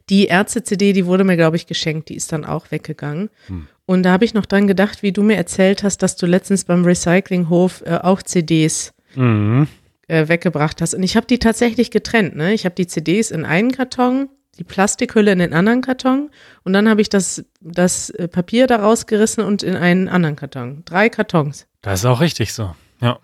Die 0.10 0.26
Ärzte-CD, 0.28 0.94
die 0.94 1.06
wurde 1.06 1.24
mir, 1.24 1.38
glaube 1.38 1.56
ich, 1.56 1.66
geschenkt, 1.66 2.10
die 2.10 2.16
ist 2.16 2.32
dann 2.32 2.46
auch 2.46 2.70
weggegangen. 2.72 3.30
Hm. 3.48 3.68
Und 3.86 4.04
da 4.04 4.12
habe 4.12 4.24
ich 4.26 4.34
noch 4.34 4.46
dran 4.46 4.68
gedacht, 4.68 5.02
wie 5.04 5.12
du 5.12 5.24
mir 5.24 5.36
erzählt 5.36 5.84
hast, 5.84 6.04
dass 6.04 6.16
du 6.16 6.26
letztens 6.26 6.66
beim 6.66 6.86
Recyclinghof 6.86 7.82
äh, 7.86 8.00
auch 8.02 8.22
CDs 8.22 8.94
Mhm. 9.16 9.68
äh, 10.08 10.28
weggebracht 10.28 10.82
hast. 10.82 10.94
Und 10.94 11.04
ich 11.04 11.16
habe 11.16 11.28
die 11.28 11.40
tatsächlich 11.40 11.92
getrennt. 11.92 12.36
Ne? 12.36 12.54
Ich 12.54 12.66
habe 12.66 12.76
die 12.76 12.88
CDs 12.88 13.32
in 13.32 13.46
einen 13.46 13.72
Karton 13.72 14.30
die 14.60 14.64
Plastikhülle 14.64 15.32
in 15.32 15.40
den 15.40 15.54
anderen 15.54 15.82
Karton 15.82 16.30
und 16.64 16.74
dann 16.74 16.88
habe 16.88 17.02
ich 17.02 17.10
das, 17.10 17.44
das 17.62 18.10
äh, 18.12 18.28
Papier 18.28 18.68
da 18.68 18.78
rausgerissen 18.78 19.44
und 19.44 19.64
in 19.64 19.76
einen 19.76 20.10
anderen 20.10 20.36
Karton. 20.36 20.84
Drei 20.86 21.10
Kartons. 21.10 21.68
Das 21.82 22.02
ist 22.02 22.06
auch 22.06 22.22
richtig 22.22 22.54
so. 22.54 22.76
Ja. 23.02 23.20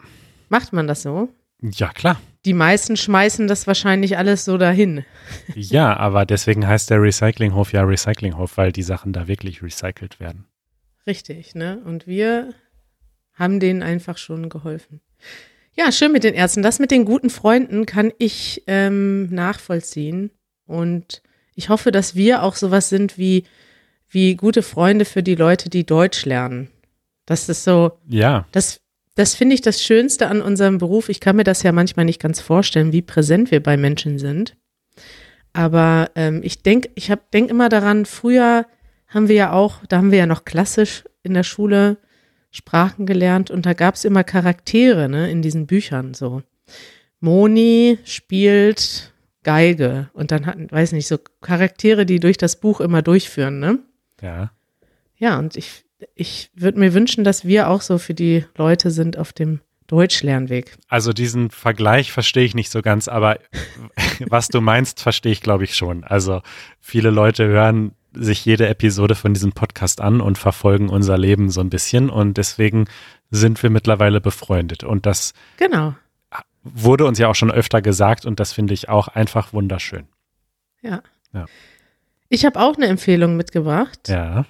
Macht 0.49 0.73
man 0.73 0.87
das 0.87 1.03
so? 1.03 1.29
Ja, 1.61 1.89
klar. 1.89 2.19
Die 2.45 2.53
meisten 2.53 2.95
schmeißen 2.95 3.47
das 3.47 3.67
wahrscheinlich 3.67 4.17
alles 4.17 4.45
so 4.45 4.57
dahin. 4.57 5.05
Ja, 5.55 5.95
aber 5.97 6.25
deswegen 6.25 6.65
heißt 6.65 6.89
der 6.89 7.01
Recyclinghof 7.01 7.73
ja 7.73 7.83
Recyclinghof, 7.83 8.57
weil 8.57 8.71
die 8.71 8.83
Sachen 8.83 9.13
da 9.13 9.27
wirklich 9.27 9.61
recycelt 9.61 10.19
werden. 10.19 10.45
Richtig, 11.05 11.53
ne? 11.53 11.81
Und 11.85 12.07
wir 12.07 12.53
haben 13.33 13.59
denen 13.59 13.83
einfach 13.83 14.17
schon 14.17 14.49
geholfen. 14.49 15.01
Ja, 15.75 15.91
schön 15.91 16.11
mit 16.11 16.23
den 16.23 16.33
Ärzten. 16.33 16.61
Das 16.61 16.79
mit 16.79 16.91
den 16.91 17.05
guten 17.05 17.29
Freunden 17.29 17.85
kann 17.85 18.11
ich 18.17 18.63
ähm, 18.67 19.33
nachvollziehen. 19.33 20.31
Und 20.69 21.23
ich 21.55 21.69
hoffe, 21.69 21.91
dass 21.91 22.15
wir 22.15 22.43
auch 22.43 22.55
sowas 22.55 22.89
sind 22.89 23.17
wie, 23.17 23.43
wie 24.07 24.35
gute 24.35 24.61
Freunde 24.61 25.03
für 25.03 25.23
die 25.23 25.35
Leute, 25.35 25.69
die 25.69 25.85
Deutsch 25.85 26.25
lernen. 26.25 26.69
Das 27.25 27.49
ist 27.49 27.63
so, 27.63 27.93
Ja, 28.07 28.45
das, 28.51 28.79
das 29.15 29.33
finde 29.33 29.55
ich 29.55 29.61
das 29.61 29.83
Schönste 29.83 30.27
an 30.27 30.41
unserem 30.41 30.77
Beruf. 30.77 31.09
Ich 31.09 31.19
kann 31.19 31.35
mir 31.35 31.43
das 31.43 31.63
ja 31.63 31.71
manchmal 31.71 32.05
nicht 32.05 32.21
ganz 32.21 32.39
vorstellen, 32.39 32.93
wie 32.93 33.01
präsent 33.01 33.49
wir 33.49 33.63
bei 33.63 33.77
Menschen 33.77 34.19
sind. 34.19 34.55
Aber 35.51 36.11
ähm, 36.15 36.41
ich 36.43 36.61
denke, 36.61 36.91
ich 36.93 37.09
hab, 37.09 37.31
denk 37.31 37.49
immer 37.49 37.67
daran, 37.67 38.05
früher 38.05 38.67
haben 39.07 39.27
wir 39.27 39.35
ja 39.35 39.51
auch, 39.51 39.83
da 39.89 39.97
haben 39.97 40.11
wir 40.11 40.19
ja 40.19 40.27
noch 40.27 40.45
klassisch 40.45 41.03
in 41.23 41.33
der 41.33 41.43
Schule 41.43 41.97
Sprachen 42.51 43.07
gelernt 43.07 43.49
und 43.49 43.65
da 43.65 43.73
gab 43.73 43.95
es 43.95 44.05
immer 44.05 44.23
Charaktere 44.23 45.09
ne, 45.09 45.31
in 45.31 45.41
diesen 45.41 45.65
Büchern 45.65 46.13
so. 46.13 46.43
Moni 47.19 47.97
spielt 48.05 49.11
Geige 49.43 50.09
und 50.13 50.31
dann 50.31 50.45
hatten, 50.45 50.69
weiß 50.69 50.91
nicht, 50.91 51.07
so 51.07 51.17
Charaktere, 51.41 52.05
die 52.05 52.19
durch 52.19 52.37
das 52.37 52.59
Buch 52.59 52.81
immer 52.81 53.01
durchführen, 53.01 53.59
ne? 53.59 53.79
ja. 54.21 54.51
Ja, 55.21 55.37
und 55.37 55.57
ich, 55.57 55.83
ich 56.15 56.49
würde 56.55 56.79
mir 56.79 56.93
wünschen, 56.93 57.25
dass 57.25 57.43
wir 57.43 57.67
auch 57.67 57.81
so 57.81 57.97
für 57.97 58.13
die 58.13 58.45
Leute 58.55 58.89
sind 58.89 59.17
auf 59.17 59.33
dem 59.33 59.59
Deutschlernweg. 59.87 60.77
Also 60.87 61.11
diesen 61.11 61.49
Vergleich 61.49 62.11
verstehe 62.11 62.45
ich 62.45 62.55
nicht 62.55 62.71
so 62.71 62.81
ganz, 62.81 63.07
aber 63.07 63.37
was 64.27 64.47
du 64.47 64.61
meinst, 64.61 65.01
verstehe 65.01 65.31
ich, 65.31 65.41
glaube 65.41 65.65
ich, 65.65 65.75
schon. 65.75 66.03
Also 66.05 66.41
viele 66.79 67.09
Leute 67.09 67.47
hören 67.47 67.91
sich 68.13 68.45
jede 68.45 68.67
Episode 68.69 69.15
von 69.15 69.33
diesem 69.33 69.51
Podcast 69.51 69.99
an 69.99 70.21
und 70.21 70.37
verfolgen 70.37 70.89
unser 70.89 71.17
Leben 71.17 71.49
so 71.49 71.59
ein 71.61 71.69
bisschen 71.69 72.09
und 72.09 72.37
deswegen 72.37 72.85
sind 73.29 73.61
wir 73.61 73.69
mittlerweile 73.69 74.21
befreundet. 74.21 74.83
Und 74.83 75.05
das 75.05 75.33
Genau. 75.57 75.95
Wurde 76.63 77.05
uns 77.05 77.19
ja 77.19 77.27
auch 77.27 77.35
schon 77.35 77.51
öfter 77.51 77.81
gesagt 77.81 78.25
und 78.25 78.39
das 78.39 78.53
finde 78.53 78.73
ich 78.73 78.89
auch 78.89 79.07
einfach 79.07 79.53
wunderschön. 79.53 80.07
Ja. 80.81 81.01
Ja. 81.33 81.45
Ich 82.29 82.45
habe 82.45 82.59
auch 82.59 82.75
eine 82.75 82.87
Empfehlung 82.87 83.37
mitgebracht. 83.37 84.07
Ja. 84.07 84.45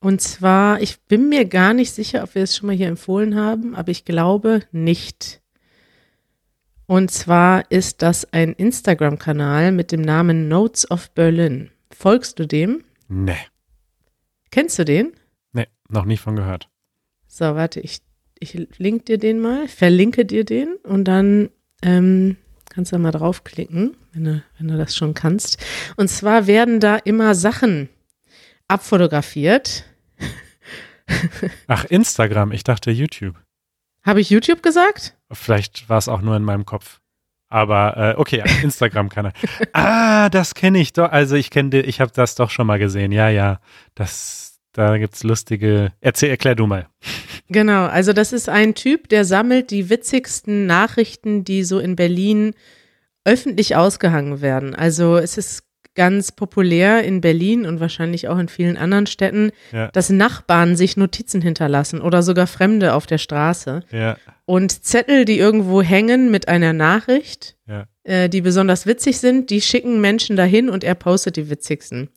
Und 0.00 0.20
zwar, 0.20 0.80
ich 0.80 1.00
bin 1.00 1.28
mir 1.28 1.44
gar 1.44 1.74
nicht 1.74 1.92
sicher, 1.92 2.22
ob 2.22 2.34
wir 2.34 2.42
es 2.42 2.56
schon 2.56 2.68
mal 2.68 2.76
hier 2.76 2.88
empfohlen 2.88 3.34
haben, 3.34 3.74
aber 3.74 3.90
ich 3.90 4.04
glaube 4.04 4.62
nicht. 4.70 5.40
Und 6.86 7.10
zwar 7.10 7.70
ist 7.70 8.02
das 8.02 8.32
ein 8.32 8.52
Instagram-Kanal 8.52 9.72
mit 9.72 9.92
dem 9.92 10.00
Namen 10.00 10.48
Notes 10.48 10.90
of 10.90 11.10
Berlin. 11.10 11.70
Folgst 11.90 12.38
du 12.38 12.46
dem? 12.46 12.84
Nee. 13.08 13.36
Kennst 14.50 14.78
du 14.78 14.84
den? 14.84 15.12
Nee, 15.52 15.66
noch 15.88 16.04
nie 16.04 16.16
von 16.16 16.36
gehört. 16.36 16.68
So, 17.26 17.44
warte, 17.56 17.80
ich, 17.80 18.00
ich 18.40 18.68
link 18.78 19.06
dir 19.06 19.18
den 19.18 19.40
mal, 19.40 19.68
verlinke 19.68 20.24
dir 20.24 20.44
den 20.44 20.76
und 20.82 21.04
dann 21.04 21.50
ähm, 21.82 22.36
kannst 22.68 22.92
du 22.92 22.96
da 22.96 23.02
mal 23.02 23.10
draufklicken, 23.10 23.96
wenn 24.12 24.24
du, 24.24 24.42
wenn 24.58 24.68
du 24.68 24.76
das 24.76 24.96
schon 24.96 25.14
kannst. 25.14 25.58
Und 25.96 26.08
zwar 26.08 26.46
werden 26.46 26.80
da 26.80 26.96
immer 26.96 27.34
Sachen 27.34 27.88
abfotografiert. 28.68 29.84
Ach, 31.66 31.84
Instagram, 31.84 32.52
ich 32.52 32.64
dachte 32.64 32.90
YouTube. 32.90 33.34
Habe 34.04 34.20
ich 34.20 34.30
YouTube 34.30 34.62
gesagt? 34.62 35.16
Vielleicht 35.32 35.88
war 35.88 35.98
es 35.98 36.08
auch 36.08 36.20
nur 36.20 36.36
in 36.36 36.44
meinem 36.44 36.64
Kopf. 36.64 37.00
Aber 37.50 37.96
äh, 37.96 38.14
okay, 38.18 38.42
Instagram-Kanal. 38.62 39.32
ah, 39.72 40.28
das 40.28 40.54
kenne 40.54 40.78
ich 40.78 40.92
doch. 40.92 41.10
Also 41.10 41.34
ich 41.34 41.50
kenne, 41.50 41.80
ich 41.80 42.00
habe 42.00 42.12
das 42.14 42.34
doch 42.34 42.50
schon 42.50 42.66
mal 42.66 42.78
gesehen. 42.78 43.10
Ja, 43.10 43.30
ja. 43.30 43.60
Das, 43.94 44.57
da 44.78 44.96
gibt's 44.96 45.24
lustige. 45.24 45.92
Erzähl, 46.00 46.30
erklär 46.30 46.54
du 46.54 46.66
mal. 46.66 46.86
Genau, 47.48 47.86
also 47.86 48.12
das 48.12 48.32
ist 48.32 48.48
ein 48.48 48.74
Typ, 48.74 49.08
der 49.08 49.24
sammelt 49.24 49.70
die 49.70 49.90
witzigsten 49.90 50.66
Nachrichten, 50.66 51.44
die 51.44 51.64
so 51.64 51.78
in 51.78 51.96
Berlin 51.96 52.54
öffentlich 53.24 53.74
ausgehangen 53.76 54.40
werden. 54.40 54.74
Also 54.74 55.16
es 55.16 55.36
ist 55.36 55.64
ganz 55.94 56.30
populär 56.30 57.02
in 57.02 57.20
Berlin 57.20 57.66
und 57.66 57.80
wahrscheinlich 57.80 58.28
auch 58.28 58.38
in 58.38 58.48
vielen 58.48 58.76
anderen 58.76 59.06
Städten, 59.08 59.50
Ja. 59.72 59.88
dass 59.88 60.10
Nachbarn 60.10 60.76
sich 60.76 60.96
Notizen 60.96 61.42
hinterlassen 61.42 62.00
oder 62.00 62.22
sogar 62.22 62.46
Fremde 62.46 62.94
auf 62.94 63.06
der 63.06 63.18
Straße. 63.18 63.82
Ja, 63.90 64.16
Und 64.44 64.84
Zettel, 64.84 65.24
die 65.24 65.38
irgendwo 65.38 65.82
hängen 65.82 66.30
mit 66.30 66.46
einer 66.46 66.72
Nachricht, 66.72 67.56
ja. 67.66 67.86
äh, 68.04 68.28
die 68.28 68.42
besonders 68.42 68.86
witzig 68.86 69.18
sind, 69.18 69.50
die 69.50 69.60
schicken 69.60 70.00
Menschen 70.00 70.36
dahin 70.36 70.70
und 70.70 70.84
er 70.84 70.94
postet 70.94 71.34
die 71.36 71.50
witzigsten. 71.50 72.10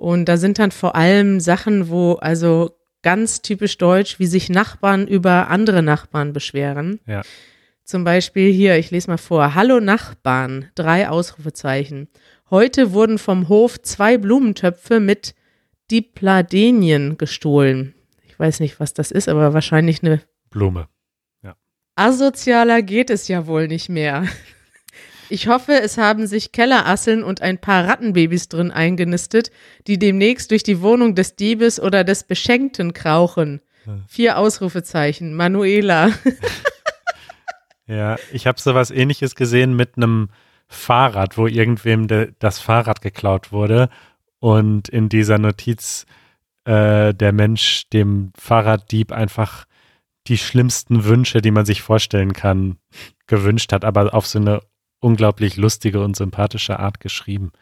Und 0.00 0.30
da 0.30 0.38
sind 0.38 0.58
dann 0.58 0.70
vor 0.70 0.96
allem 0.96 1.40
Sachen, 1.40 1.90
wo 1.90 2.14
also 2.14 2.70
ganz 3.02 3.42
typisch 3.42 3.76
deutsch, 3.76 4.18
wie 4.18 4.26
sich 4.26 4.48
Nachbarn 4.48 5.06
über 5.06 5.48
andere 5.48 5.82
Nachbarn 5.82 6.32
beschweren. 6.32 7.00
Ja. 7.06 7.20
Zum 7.84 8.02
Beispiel 8.02 8.50
hier, 8.50 8.78
ich 8.78 8.90
lese 8.90 9.10
mal 9.10 9.18
vor. 9.18 9.54
Hallo 9.54 9.78
Nachbarn, 9.78 10.70
drei 10.74 11.10
Ausrufezeichen. 11.10 12.08
Heute 12.48 12.94
wurden 12.94 13.18
vom 13.18 13.50
Hof 13.50 13.82
zwei 13.82 14.16
Blumentöpfe 14.16 15.00
mit 15.00 15.34
Dipladenien 15.90 17.18
gestohlen. 17.18 17.94
Ich 18.26 18.38
weiß 18.38 18.60
nicht, 18.60 18.80
was 18.80 18.94
das 18.94 19.10
ist, 19.10 19.28
aber 19.28 19.52
wahrscheinlich 19.52 20.02
eine 20.02 20.22
Blume. 20.48 20.88
Asozialer 21.94 22.80
geht 22.80 23.10
es 23.10 23.28
ja 23.28 23.46
wohl 23.46 23.68
nicht 23.68 23.90
mehr. 23.90 24.24
Ich 25.30 25.46
hoffe, 25.46 25.80
es 25.80 25.96
haben 25.96 26.26
sich 26.26 26.52
Kellerasseln 26.52 27.22
und 27.22 27.40
ein 27.40 27.58
paar 27.58 27.86
Rattenbabys 27.86 28.48
drin 28.48 28.70
eingenistet, 28.70 29.50
die 29.86 29.98
demnächst 29.98 30.50
durch 30.50 30.64
die 30.64 30.82
Wohnung 30.82 31.14
des 31.14 31.36
Diebes 31.36 31.80
oder 31.80 32.04
des 32.04 32.24
Beschenkten 32.24 32.92
krauchen. 32.92 33.60
Vier 34.08 34.38
Ausrufezeichen. 34.38 35.34
Manuela. 35.34 36.10
Ja, 37.86 38.18
ich 38.30 38.46
habe 38.46 38.60
sowas 38.60 38.92
ähnliches 38.92 39.34
gesehen 39.34 39.74
mit 39.74 39.96
einem 39.96 40.28
Fahrrad, 40.68 41.36
wo 41.36 41.48
irgendwem 41.48 42.06
de, 42.06 42.32
das 42.38 42.60
Fahrrad 42.60 43.00
geklaut 43.00 43.50
wurde 43.50 43.88
und 44.38 44.88
in 44.88 45.08
dieser 45.08 45.38
Notiz 45.38 46.06
äh, 46.66 47.12
der 47.12 47.32
Mensch 47.32 47.88
dem 47.92 48.32
Fahrraddieb 48.38 49.10
einfach 49.10 49.64
die 50.28 50.38
schlimmsten 50.38 51.02
Wünsche, 51.02 51.42
die 51.42 51.50
man 51.50 51.66
sich 51.66 51.82
vorstellen 51.82 52.32
kann, 52.32 52.76
gewünscht 53.26 53.72
hat, 53.72 53.84
aber 53.84 54.14
auf 54.14 54.28
so 54.28 54.38
eine 54.38 54.60
unglaublich 55.00 55.56
lustige 55.56 56.02
und 56.02 56.16
sympathische 56.16 56.78
Art 56.78 57.00
geschrieben. 57.00 57.52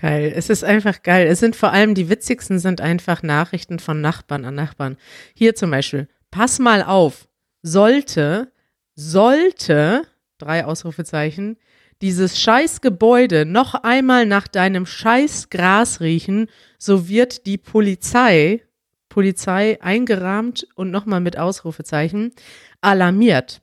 Geil. 0.00 0.32
Es 0.34 0.50
ist 0.50 0.64
einfach 0.64 1.02
geil. 1.02 1.28
Es 1.28 1.38
sind 1.38 1.54
vor 1.54 1.72
allem 1.72 1.94
die 1.94 2.08
witzigsten 2.08 2.58
sind 2.58 2.80
einfach 2.80 3.22
Nachrichten 3.22 3.78
von 3.78 4.00
Nachbarn 4.00 4.44
an 4.44 4.56
Nachbarn. 4.56 4.96
Hier 5.34 5.54
zum 5.54 5.70
Beispiel. 5.70 6.08
Pass 6.30 6.58
mal 6.58 6.82
auf. 6.82 7.28
Sollte, 7.62 8.52
sollte, 8.96 10.02
drei 10.38 10.64
Ausrufezeichen, 10.64 11.56
dieses 12.02 12.40
scheiß 12.40 12.80
Gebäude 12.80 13.46
noch 13.46 13.74
einmal 13.74 14.26
nach 14.26 14.48
deinem 14.48 14.84
scheiß 14.84 15.48
Gras 15.48 16.00
riechen, 16.00 16.48
so 16.76 17.08
wird 17.08 17.46
die 17.46 17.56
Polizei, 17.56 18.62
Polizei 19.08 19.80
eingerahmt 19.80 20.66
und 20.74 20.90
nochmal 20.90 21.20
mit 21.20 21.38
Ausrufezeichen, 21.38 22.32
alarmiert. 22.80 23.62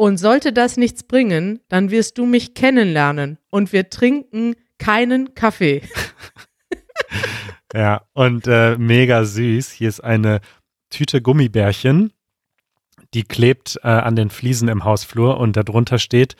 Und 0.00 0.16
sollte 0.16 0.54
das 0.54 0.78
nichts 0.78 1.02
bringen, 1.02 1.60
dann 1.68 1.90
wirst 1.90 2.16
du 2.16 2.24
mich 2.24 2.54
kennenlernen 2.54 3.36
und 3.50 3.70
wir 3.74 3.90
trinken 3.90 4.54
keinen 4.78 5.34
Kaffee. 5.34 5.82
Ja, 7.72 8.02
und 8.14 8.48
äh, 8.48 8.76
mega 8.78 9.24
süß. 9.24 9.70
Hier 9.70 9.88
ist 9.88 10.00
eine 10.00 10.40
Tüte 10.90 11.22
Gummibärchen, 11.22 12.12
die 13.14 13.22
klebt 13.22 13.78
äh, 13.84 13.88
an 13.88 14.16
den 14.16 14.28
Fliesen 14.28 14.66
im 14.68 14.84
Hausflur 14.84 15.38
und 15.38 15.56
darunter 15.56 16.00
steht 16.00 16.34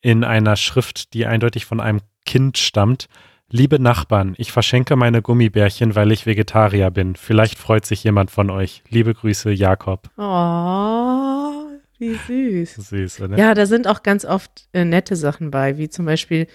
in 0.00 0.24
einer 0.24 0.56
Schrift, 0.56 1.12
die 1.12 1.26
eindeutig 1.26 1.66
von 1.66 1.80
einem 1.80 2.00
Kind 2.24 2.56
stammt. 2.56 3.08
Liebe 3.50 3.78
Nachbarn, 3.78 4.34
ich 4.38 4.52
verschenke 4.52 4.96
meine 4.96 5.20
Gummibärchen, 5.20 5.94
weil 5.96 6.12
ich 6.12 6.24
Vegetarier 6.24 6.90
bin. 6.90 7.14
Vielleicht 7.14 7.58
freut 7.58 7.84
sich 7.84 8.02
jemand 8.02 8.30
von 8.30 8.48
euch. 8.48 8.82
Liebe 8.88 9.12
Grüße, 9.12 9.50
Jakob. 9.50 10.08
Oh, 10.16 11.59
wie 12.00 12.14
süß. 12.64 12.74
Süß, 12.88 13.20
oder? 13.20 13.38
Ja, 13.38 13.54
da 13.54 13.66
sind 13.66 13.86
auch 13.86 14.02
ganz 14.02 14.24
oft 14.24 14.68
äh, 14.72 14.84
nette 14.84 15.14
Sachen 15.16 15.50
bei, 15.50 15.78
wie 15.78 15.88
zum 15.88 16.04
Beispiel, 16.06 16.46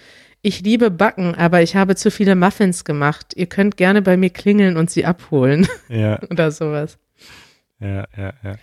ich 0.42 0.60
liebe 0.60 0.90
Backen, 0.90 1.34
aber 1.34 1.62
ich 1.62 1.74
habe 1.76 1.96
zu 1.96 2.10
viele 2.10 2.34
Muffins 2.36 2.84
gemacht. 2.84 3.32
Ihr 3.34 3.46
könnt 3.46 3.76
gerne 3.76 4.02
bei 4.02 4.16
mir 4.16 4.30
klingeln 4.30 4.76
und 4.76 4.90
sie 4.90 5.04
abholen 5.06 5.66
Ja, 5.88 6.20
oder 6.30 6.50
sowas. 6.50 6.98
ja, 7.80 8.06
ja, 8.16 8.34
ja. 8.44 8.56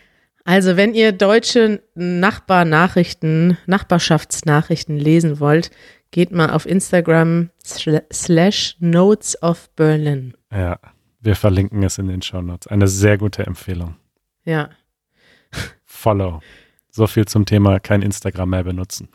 Also, 0.45 0.75
wenn 0.75 0.93
ihr 0.93 1.13
deutsche 1.13 1.81
Nachbarnachrichten, 1.95 3.57
Nachbarschaftsnachrichten 3.65 4.97
lesen 4.97 5.39
wollt, 5.39 5.71
geht 6.11 6.31
mal 6.31 6.49
auf 6.49 6.65
Instagram 6.65 7.49
slash 7.63 8.75
Notes 8.79 9.41
of 9.41 9.69
Berlin. 9.75 10.33
Ja, 10.51 10.79
wir 11.21 11.35
verlinken 11.37 11.81
es 11.83 11.97
in 11.97 12.09
den 12.09 12.21
Show 12.21 12.41
Notes. 12.41 12.67
Eine 12.67 12.89
sehr 12.89 13.17
gute 13.17 13.45
Empfehlung. 13.45 13.95
Ja. 14.43 14.69
Follow. 15.85 16.41
So 16.95 17.07
viel 17.07 17.25
zum 17.25 17.47
Thema 17.47 17.79
kein 17.79 18.03
Instagram 18.03 18.51
mehr 18.51 18.63
benutzen. 18.63 19.09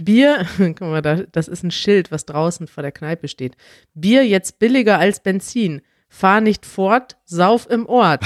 Bier, 0.00 0.46
guck 0.58 0.80
mal, 0.80 1.02
da, 1.02 1.16
das 1.16 1.48
ist 1.48 1.64
ein 1.64 1.72
Schild, 1.72 2.12
was 2.12 2.24
draußen 2.24 2.68
vor 2.68 2.82
der 2.82 2.92
Kneipe 2.92 3.26
steht. 3.26 3.56
Bier 3.94 4.24
jetzt 4.24 4.60
billiger 4.60 4.98
als 4.98 5.20
Benzin. 5.20 5.82
Fahr 6.08 6.40
nicht 6.40 6.64
fort, 6.64 7.16
sauf 7.24 7.68
im 7.68 7.86
Ort. 7.86 8.24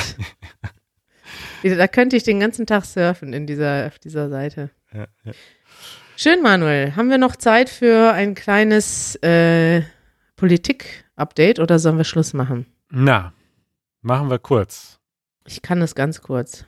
da 1.63 1.89
könnte 1.89 2.15
ich 2.15 2.23
den 2.23 2.41
ganzen 2.41 2.67
Tag 2.67 2.85
surfen 2.85 3.33
in 3.33 3.47
dieser, 3.47 3.87
auf 3.87 3.99
dieser 3.99 4.29
Seite. 4.29 4.71
Ja, 4.93 5.07
ja. 5.25 5.33
Schön, 6.15 6.43
Manuel. 6.43 6.97
Haben 6.97 7.09
wir 7.09 7.17
noch 7.17 7.37
Zeit 7.37 7.71
für 7.71 8.13
ein 8.13 8.35
kleines 8.35 9.17
äh, 9.23 9.81
Politik-Update 10.37 11.59
oder 11.59 11.79
sollen 11.79 11.97
wir 11.97 12.05
Schluss 12.05 12.35
machen? 12.35 12.67
Na, 12.91 13.33
machen 14.03 14.29
wir 14.29 14.39
kurz. 14.39 14.99
Ich 15.47 15.63
kann 15.63 15.81
es 15.81 15.95
ganz 15.95 16.21
kurz. 16.21 16.67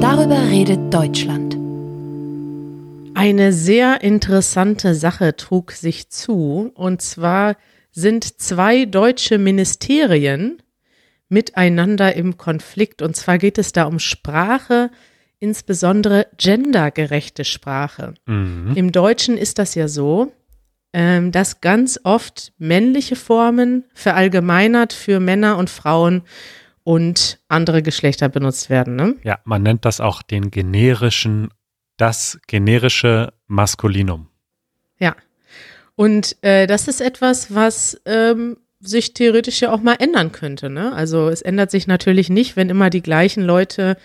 Darüber 0.00 0.40
redet 0.50 0.92
Deutschland. 0.92 1.56
Eine 3.14 3.52
sehr 3.52 4.02
interessante 4.02 4.94
Sache 4.94 5.36
trug 5.36 5.72
sich 5.72 6.10
zu, 6.10 6.72
und 6.74 7.00
zwar 7.02 7.56
sind 7.92 8.40
zwei 8.40 8.84
deutsche 8.84 9.38
Ministerien 9.38 10.62
miteinander 11.28 12.14
im 12.14 12.36
Konflikt. 12.36 13.02
Und 13.02 13.16
zwar 13.16 13.38
geht 13.38 13.58
es 13.58 13.72
da 13.72 13.84
um 13.84 13.98
Sprache, 13.98 14.90
insbesondere 15.38 16.26
gendergerechte 16.36 17.44
Sprache. 17.44 18.14
Mhm. 18.26 18.72
Im 18.74 18.92
Deutschen 18.92 19.36
ist 19.36 19.58
das 19.58 19.74
ja 19.74 19.88
so, 19.88 20.32
ähm, 20.92 21.32
dass 21.32 21.60
ganz 21.60 22.00
oft 22.04 22.52
männliche 22.58 23.16
Formen 23.16 23.84
verallgemeinert 23.94 24.92
für 24.92 25.20
Männer 25.20 25.58
und 25.58 25.70
Frauen 25.70 26.22
und 26.84 27.40
andere 27.48 27.82
Geschlechter 27.82 28.28
benutzt 28.28 28.70
werden. 28.70 28.94
Ne? 28.94 29.16
Ja, 29.24 29.40
man 29.44 29.62
nennt 29.62 29.84
das 29.84 30.00
auch 30.00 30.22
den 30.22 30.50
generischen, 30.50 31.48
das 31.96 32.38
generische 32.46 33.32
Maskulinum. 33.46 34.28
Ja. 34.98 35.16
Und 35.96 36.36
äh, 36.42 36.66
das 36.66 36.86
ist 36.86 37.00
etwas, 37.00 37.54
was 37.54 38.00
ähm, 38.04 38.58
sich 38.80 39.14
theoretisch 39.14 39.62
ja 39.62 39.72
auch 39.72 39.80
mal 39.80 39.96
ändern 39.98 40.30
könnte. 40.30 40.68
Ne? 40.68 40.92
Also 40.92 41.28
es 41.28 41.40
ändert 41.40 41.70
sich 41.70 41.86
natürlich 41.86 42.28
nicht, 42.28 42.56
wenn 42.56 42.68
immer 42.68 42.90
die 42.90 43.02
gleichen 43.02 43.42
Leute, 43.42 43.96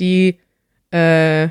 die, 0.00 0.40
äh, 0.92 1.48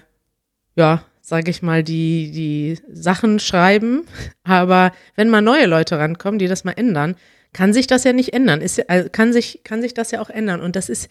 ja, 0.76 1.04
sage 1.22 1.50
ich 1.52 1.62
mal, 1.62 1.84
die, 1.84 2.32
die 2.32 2.80
Sachen 2.92 3.40
schreiben. 3.40 4.06
Aber 4.44 4.92
wenn 5.16 5.30
mal 5.30 5.42
neue 5.42 5.68
Leute 5.68 5.98
rankommen, 5.98 6.38
die 6.38 6.48
das 6.48 6.66
mal 6.66 6.74
ändern, 6.74 7.16
kann 7.56 7.72
sich 7.72 7.88
das 7.88 8.04
ja 8.04 8.12
nicht 8.12 8.34
ändern. 8.34 8.60
Ist, 8.60 8.90
also 8.90 9.08
kann, 9.10 9.32
sich, 9.32 9.62
kann 9.64 9.82
sich 9.82 9.94
das 9.94 10.12
ja 10.12 10.20
auch 10.20 10.30
ändern. 10.30 10.60
Und 10.60 10.76
das 10.76 10.90
ist, 10.90 11.08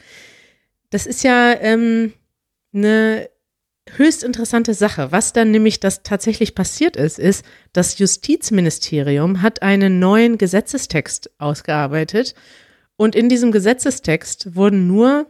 das 0.91 1.07
ist 1.07 1.25
ja 1.25 1.55
ähm, 1.59 2.13
eine 2.75 3.31
höchst 3.97 4.23
interessante 4.23 4.75
Sache. 4.75 5.11
Was 5.11 5.33
dann 5.33 5.51
nämlich 5.51 5.81
das 5.81 6.03
tatsächlich 6.03 6.55
passiert 6.55 6.97
ist, 6.97 7.19
ist, 7.19 7.47
das 7.73 7.99
Justizministerium 7.99 9.41
hat 9.41 9.63
einen 9.63 9.99
neuen 9.99 10.37
Gesetzestext 10.37 11.31
ausgearbeitet 11.39 12.35
und 12.97 13.15
in 13.17 13.31
diesem 13.31 13.51
Gesetzestext 13.51 14.55
wurden 14.55 14.87
nur 14.87 15.27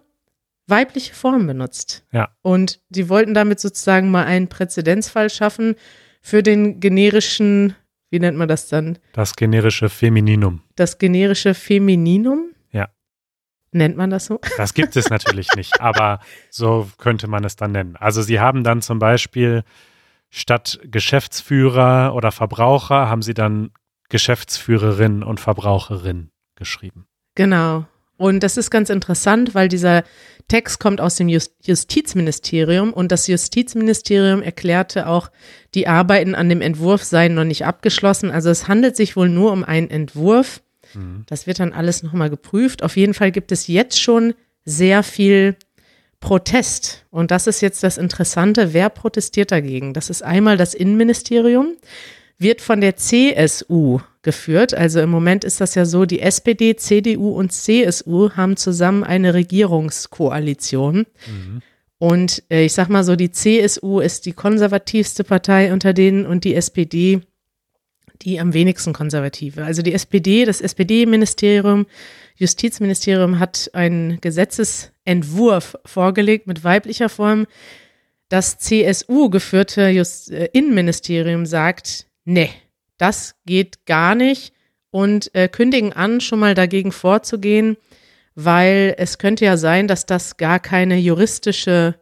weibliche 0.67 1.15
Formen 1.15 1.47
benutzt. 1.47 2.05
Ja. 2.11 2.31
Und 2.43 2.81
die 2.89 3.09
wollten 3.09 3.35
damit 3.35 3.61
sozusagen 3.61 4.11
mal 4.11 4.25
einen 4.25 4.49
Präzedenzfall 4.49 5.31
schaffen 5.31 5.77
für 6.21 6.43
den 6.43 6.81
generischen, 6.81 7.77
wie 8.15 8.21
nennt 8.21 8.39
man 8.39 8.47
das 8.47 8.69
dann? 8.69 8.99
Das 9.13 9.35
generische 9.35 9.89
Femininum. 9.89 10.61
Das 10.77 10.99
generische 10.99 11.53
Femininum? 11.53 12.53
Ja. 12.71 12.89
Nennt 13.73 13.97
man 13.97 14.09
das 14.11 14.27
so? 14.27 14.41
Das 14.57 14.73
gibt 14.73 14.95
es 14.95 15.11
natürlich 15.11 15.49
nicht, 15.57 15.81
aber 15.81 16.21
so 16.49 16.89
könnte 16.99 17.27
man 17.27 17.43
es 17.43 17.57
dann 17.57 17.73
nennen. 17.73 17.97
Also 17.97 18.23
sie 18.23 18.39
haben 18.39 18.63
dann 18.63 18.83
zum 18.83 19.01
Beispiel 19.01 19.65
statt 20.31 20.79
Geschäftsführer 20.85 22.15
oder 22.15 22.31
Verbraucher 22.31 23.09
haben 23.09 23.23
sie 23.23 23.35
dann 23.35 23.73
Geschäftsführerin 24.11 25.25
und 25.25 25.41
Verbraucherin 25.41 26.31
geschrieben. 26.55 27.09
Genau. 27.35 27.85
Und 28.17 28.45
das 28.45 28.57
ist 28.57 28.71
ganz 28.71 28.91
interessant, 28.91 29.57
weil 29.57 29.67
dieser 29.67 30.05
Text 30.49 30.79
kommt 30.79 31.01
aus 31.01 31.17
dem 31.17 31.29
Just 31.29 31.53
Justizministerium 31.63 32.93
und 32.93 33.11
das 33.11 33.27
Justizministerium 33.27 34.43
erklärte 34.43 35.09
auch, 35.09 35.31
die 35.75 35.89
Arbeiten 35.89 36.35
an 36.35 36.49
dem 36.49 36.61
Entwurf 36.61 37.03
seien 37.03 37.35
noch 37.35 37.45
nicht 37.45 37.65
abgeschlossen. 37.65 38.31
Also 38.31 38.51
es 38.51 38.69
handelt 38.69 38.97
sich 38.97 39.17
wohl 39.17 39.29
nur 39.29 39.53
um 39.53 39.65
einen 39.65 39.91
Entwurf. 39.91 40.63
Mhm. 40.95 41.25
Das 41.27 41.47
wird 41.47 41.61
dann 41.61 41.73
alles 41.73 42.03
nochmal 42.03 42.31
geprüft. 42.31 42.83
Auf 42.83 42.97
jeden 42.97 43.15
Fall 43.15 43.33
gibt 43.33 43.53
es 43.53 43.67
jetzt 43.67 44.01
schon 44.01 44.35
sehr 44.65 45.03
viel 45.03 45.57
Protest. 46.21 47.05
Und 47.11 47.31
das 47.31 47.47
ist 47.47 47.61
jetzt 47.61 47.83
das 47.83 47.99
Interessante. 47.99 48.73
Wer 48.73 48.89
protestiert 48.89 49.51
dagegen? 49.51 49.93
Das 49.93 50.09
ist 50.09 50.23
einmal 50.23 50.57
das 50.57 50.75
Innenministerium, 50.75 51.77
wird 52.39 52.61
von 52.61 52.81
der 52.81 52.97
CSU 52.97 54.01
geführt. 54.23 54.75
Also 54.75 55.01
im 55.01 55.11
Moment 55.11 55.45
ist 55.45 55.61
das 55.61 55.75
ja 55.75 55.85
so, 55.85 56.05
die 56.05 56.21
SPD, 56.21 56.77
CDU 56.77 57.31
und 57.31 57.53
CSU 57.53 58.31
haben 58.31 58.57
zusammen 58.57 59.05
eine 59.05 59.35
Regierungskoalition. 59.35 61.07
Mhm. 61.27 61.63
Und 61.99 62.43
äh, 62.51 62.65
ich 62.65 62.73
sag 62.73 62.89
mal 62.89 63.05
so, 63.05 63.17
die 63.17 63.31
CSU 63.31 64.01
ist 64.01 64.27
die 64.27 64.33
konservativste 64.33 65.25
Partei 65.25 65.73
unter 65.73 65.93
denen 65.93 66.27
und 66.27 66.45
die 66.45 66.55
SPD 66.55 67.23
die 68.23 68.41
am 68.41 68.55
wenigsten 68.55 68.93
konservative. 68.93 69.65
Also 69.65 69.83
die 69.83 69.93
SPD, 69.93 70.45
das 70.45 70.61
SPD-Ministerium, 70.61 71.87
Justizministerium 72.37 73.39
hat 73.39 73.71
einen 73.75 74.21
Gesetzesentwurf 74.21 75.77
vorgelegt 75.85 76.47
mit 76.47 76.65
weiblicher 76.65 77.09
Form. 77.09 77.47
Das 78.29 78.59
CSU 78.59 79.31
geführte 79.31 79.89
Just 79.89 80.31
äh, 80.31 80.49
Innenministerium 80.53 81.47
sagt, 81.47 82.07
nee, 82.25 82.51
das 82.99 83.37
geht 83.47 83.87
gar 83.87 84.15
nicht. 84.15 84.53
Und 84.91 85.35
äh, 85.35 85.49
kündigen 85.49 85.93
an, 85.93 86.21
schon 86.21 86.39
mal 86.39 86.55
dagegen 86.55 86.93
vorzugehen, 86.93 87.77
weil 88.37 88.95
es 88.97 89.19
könnte 89.19 89.45
ja 89.45 89.57
sein, 89.57 89.89
dass 89.89 90.07
das 90.07 90.37
gar 90.37 90.61
keine 90.61 90.99
juristische 90.99 91.97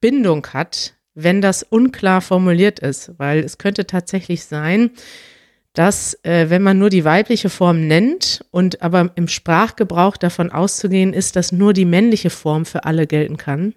Bindung 0.00 0.46
hat, 0.52 0.94
wenn 1.14 1.40
das 1.40 1.64
unklar 1.64 2.20
formuliert 2.20 2.78
ist, 2.78 3.18
weil 3.18 3.40
es 3.40 3.58
könnte 3.58 3.86
tatsächlich 3.86 4.44
sein, 4.44 4.90
dass 5.72 6.18
äh, 6.24 6.48
wenn 6.48 6.62
man 6.62 6.78
nur 6.78 6.90
die 6.90 7.04
weibliche 7.04 7.50
Form 7.50 7.86
nennt 7.86 8.44
und 8.50 8.82
aber 8.82 9.12
im 9.14 9.28
Sprachgebrauch 9.28 10.16
davon 10.16 10.50
auszugehen 10.50 11.12
ist, 11.12 11.36
dass 11.36 11.52
nur 11.52 11.72
die 11.72 11.84
männliche 11.84 12.30
Form 12.30 12.64
für 12.64 12.84
alle 12.84 13.06
gelten 13.06 13.36
kann, 13.36 13.74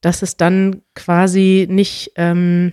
dass 0.00 0.22
es 0.22 0.36
dann 0.36 0.82
quasi 0.94 1.66
nicht, 1.68 2.12
ähm, 2.16 2.72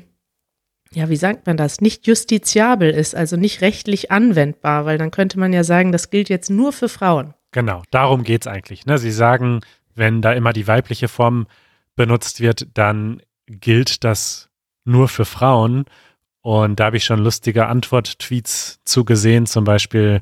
ja, 0.94 1.10
wie 1.10 1.16
sagt 1.16 1.46
man 1.46 1.58
das, 1.58 1.82
nicht 1.82 2.08
justiziabel 2.08 2.90
ist, 2.90 3.16
also 3.16 3.36
nicht 3.36 3.62
rechtlich 3.62 4.12
anwendbar, 4.12 4.86
weil 4.86 4.98
dann 4.98 5.12
könnte 5.12 5.40
man 5.40 5.54
ja 5.54 5.64
sagen, 5.64 5.92
das 5.92 6.10
gilt 6.10 6.30
jetzt 6.30 6.50
nur 6.50 6.74
für 6.74 6.90
Frauen. 6.90 7.34
Genau, 7.52 7.84
darum 7.92 8.24
geht 8.24 8.44
es 8.44 8.48
eigentlich. 8.48 8.86
Ne? 8.86 8.98
Sie 8.98 9.12
sagen, 9.12 9.62
wenn 9.96 10.22
da 10.22 10.34
immer 10.34 10.54
die 10.54 10.68
weibliche 10.68 11.08
Form 11.08 11.48
benutzt 11.96 12.42
wird, 12.42 12.68
dann 12.74 13.22
gilt 13.48 14.04
das 14.04 14.50
nur 14.86 15.08
für 15.08 15.26
Frauen. 15.26 15.86
Und 16.42 16.80
da 16.80 16.86
habe 16.86 16.98
ich 16.98 17.04
schon 17.04 17.20
lustige 17.20 17.68
Antwort-Tweets 17.68 18.80
zugesehen. 18.86 19.46
Zum 19.46 19.66
Beispiel 19.66 20.22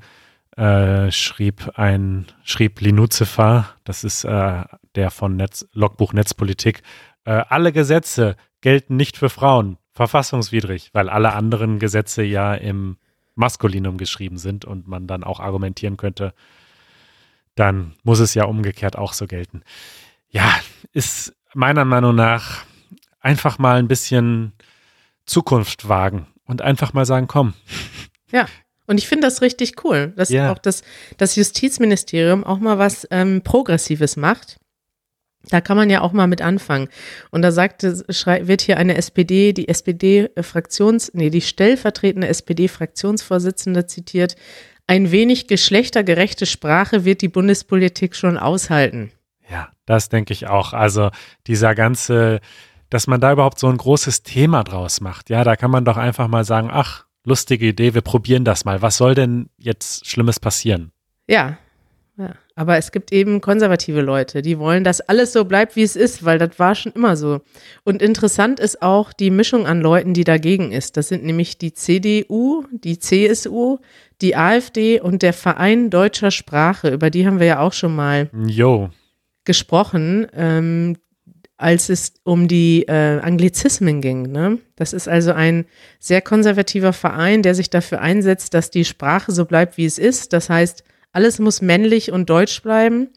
äh, 0.58 1.12
schrieb 1.12 1.71
ein, 1.75 2.25
schrieb 2.43 2.82
Linuzifer, 2.82 3.69
das 3.84 4.03
ist 4.03 4.23
äh, 4.23 4.63
der 4.95 5.12
von 5.12 5.36
Netz, 5.36 5.67
Logbuch 5.73 6.13
Netzpolitik, 6.13 6.82
äh, 7.25 7.43
alle 7.47 7.71
Gesetze 7.71 8.36
gelten 8.62 8.95
nicht 8.95 9.17
für 9.17 9.30
Frauen, 9.30 9.77
verfassungswidrig, 9.97 10.89
weil 10.93 11.10
alle 11.10 11.33
anderen 11.33 11.79
Gesetze 11.79 12.23
ja 12.23 12.53
im 12.53 12.97
Maskulinum 13.36 13.97
geschrieben 13.97 14.38
sind 14.38 14.63
und 14.65 14.88
man 14.88 15.07
dann 15.07 15.23
auch 15.23 15.39
argumentieren 15.39 15.97
könnte, 15.97 16.33
dann 17.55 17.93
muss 18.03 18.19
es 18.19 18.33
ja 18.33 18.45
umgekehrt 18.45 18.97
auch 18.97 19.13
so 19.13 19.27
gelten. 19.27 19.63
Ja, 20.29 20.55
ist 20.93 21.33
meiner 21.53 21.86
Meinung 21.86 22.15
nach 22.15 22.63
einfach 23.19 23.57
mal 23.60 23.77
ein 23.79 23.88
bisschen 23.88 24.53
Zukunft 25.25 25.89
wagen 25.89 26.27
und 26.45 26.62
einfach 26.62 26.93
mal 26.93 27.05
sagen, 27.05 27.27
komm. 27.27 27.53
Ja. 28.31 28.45
Und 28.89 28.97
ich 28.99 29.07
finde 29.10 29.27
das 29.27 29.41
richtig 29.41 29.83
cool, 29.83 30.13
dass 30.15 30.29
Ja. 30.29 30.51
auch 30.51 30.60
das, 30.60 30.81
das 31.17 31.36
Justizministerium 31.36 32.45
auch 32.45 32.60
mal 32.60 32.77
was 32.77 33.05
ähm, 33.12 33.41
Progressives 33.43 34.15
macht. 34.15 34.57
Da 35.49 35.62
kann 35.62 35.77
man 35.77 35.89
ja 35.89 36.01
auch 36.01 36.12
mal 36.12 36.27
mit 36.27 36.41
anfangen. 36.41 36.89
Und 37.31 37.41
da 37.41 37.51
sagte, 37.51 38.03
wird 38.07 38.62
hier 38.62 38.77
eine 38.77 38.97
SPD, 38.97 39.53
die 39.53 39.69
SPD-Fraktions, 39.69 41.12
nee, 41.13 41.29
die 41.29 41.41
stellvertretende 41.41 42.27
SPD-Fraktionsvorsitzende 42.27 43.88
zitiert, 43.88 44.36
ein 44.88 45.12
wenig 45.12 45.47
geschlechtergerechte 45.47 46.45
Sprache 46.45 47.05
wird 47.05 47.21
die 47.21 47.27
Bundespolitik 47.27 48.15
schon 48.15 48.38
aushalten. 48.38 49.12
Ja, 49.49 49.69
das 49.86 50.10
denke 50.10 50.33
ich 50.33 50.47
auch. 50.47 50.73
Also 50.73 51.12
dieser 51.45 51.75
ganze 51.75 52.41
dass 52.89 53.07
man 53.07 53.19
da 53.19 53.31
überhaupt 53.33 53.60
so 53.60 53.67
ein 53.67 53.77
großes 53.77 54.23
Thema 54.23 54.63
draus 54.63 55.01
macht. 55.01 55.29
Ja, 55.29 55.43
da 55.43 55.55
kann 55.55 55.71
man 55.71 55.86
doch 55.86 55.97
einfach 55.97 56.27
mal 56.27 56.43
sagen, 56.43 56.69
ach, 56.71 57.05
lustige 57.23 57.67
Idee, 57.67 57.93
wir 57.93 58.01
probieren 58.01 58.45
das 58.45 58.65
mal. 58.65 58.81
Was 58.81 58.97
soll 58.97 59.15
denn 59.15 59.49
jetzt 59.57 60.07
Schlimmes 60.07 60.39
passieren? 60.39 60.91
Ja, 61.27 61.57
ja. 62.17 62.34
Aber 62.56 62.77
es 62.77 62.91
gibt 62.91 63.12
eben 63.13 63.41
konservative 63.41 64.01
Leute, 64.01 64.41
die 64.41 64.58
wollen, 64.58 64.84
dass 64.84 65.01
alles 65.01 65.34
so 65.34 65.45
bleibt, 65.45 65.75
wie 65.75 65.84
es 65.84 65.95
ist, 65.95 66.25
weil 66.25 66.39
das 66.39 66.58
war 66.58 66.73
schon 66.73 66.91
immer 66.93 67.15
so. 67.15 67.41
Und 67.84 68.01
interessant 68.01 68.60
ist 68.60 68.82
auch 68.82 69.13
die 69.13 69.30
Mischung 69.30 69.67
an 69.67 69.82
Leuten, 69.82 70.15
die 70.15 70.23
dagegen 70.23 70.71
ist. 70.71 70.97
Das 70.97 71.10
sind 71.10 71.23
nämlich 71.23 71.60
die 71.60 71.73
CDU, 71.73 72.63
die 72.71 72.97
CSU, 72.97 73.77
die 74.21 74.36
AfD 74.36 74.99
und 74.99 75.21
der 75.21 75.34
Verein 75.34 75.91
deutscher 75.91 76.32
Sprache. 76.32 76.89
Über 76.89 77.12
die 77.12 77.27
haben 77.27 77.39
wir 77.39 77.45
ja 77.45 77.60
auch 77.60 77.73
schon 77.73 77.95
mal 77.95 78.32
Jo, 78.47 78.89
gesprochen, 79.45 80.25
ähm, 80.34 80.97
als 81.58 81.89
es 81.89 82.13
um 82.23 82.47
die 82.47 82.88
äh, 82.88 83.19
Anglizismen 83.19 84.01
ging. 84.01 84.32
Ne? 84.32 84.58
Das 84.75 84.93
ist 84.93 85.08
also 85.08 85.34
ein 85.34 85.65
sehr 85.99 86.21
konservativer 86.21 86.93
Verein, 86.93 87.43
der 87.43 87.53
sich 87.53 87.69
dafür 87.69 88.01
einsetzt, 88.01 88.56
dass 88.56 88.71
die 88.71 88.86
Sprache 88.86 89.32
so 89.32 89.45
bleibt, 89.45 89.77
wie 89.77 89.86
es 89.86 89.99
ist. 89.99 90.34
Das 90.34 90.49
heißt, 90.49 90.84
alles 91.17 91.39
muss 91.39 91.63
männlich 91.63 92.12
und 92.12 92.30
deutsch 92.30 92.62
bleiben 92.62 93.10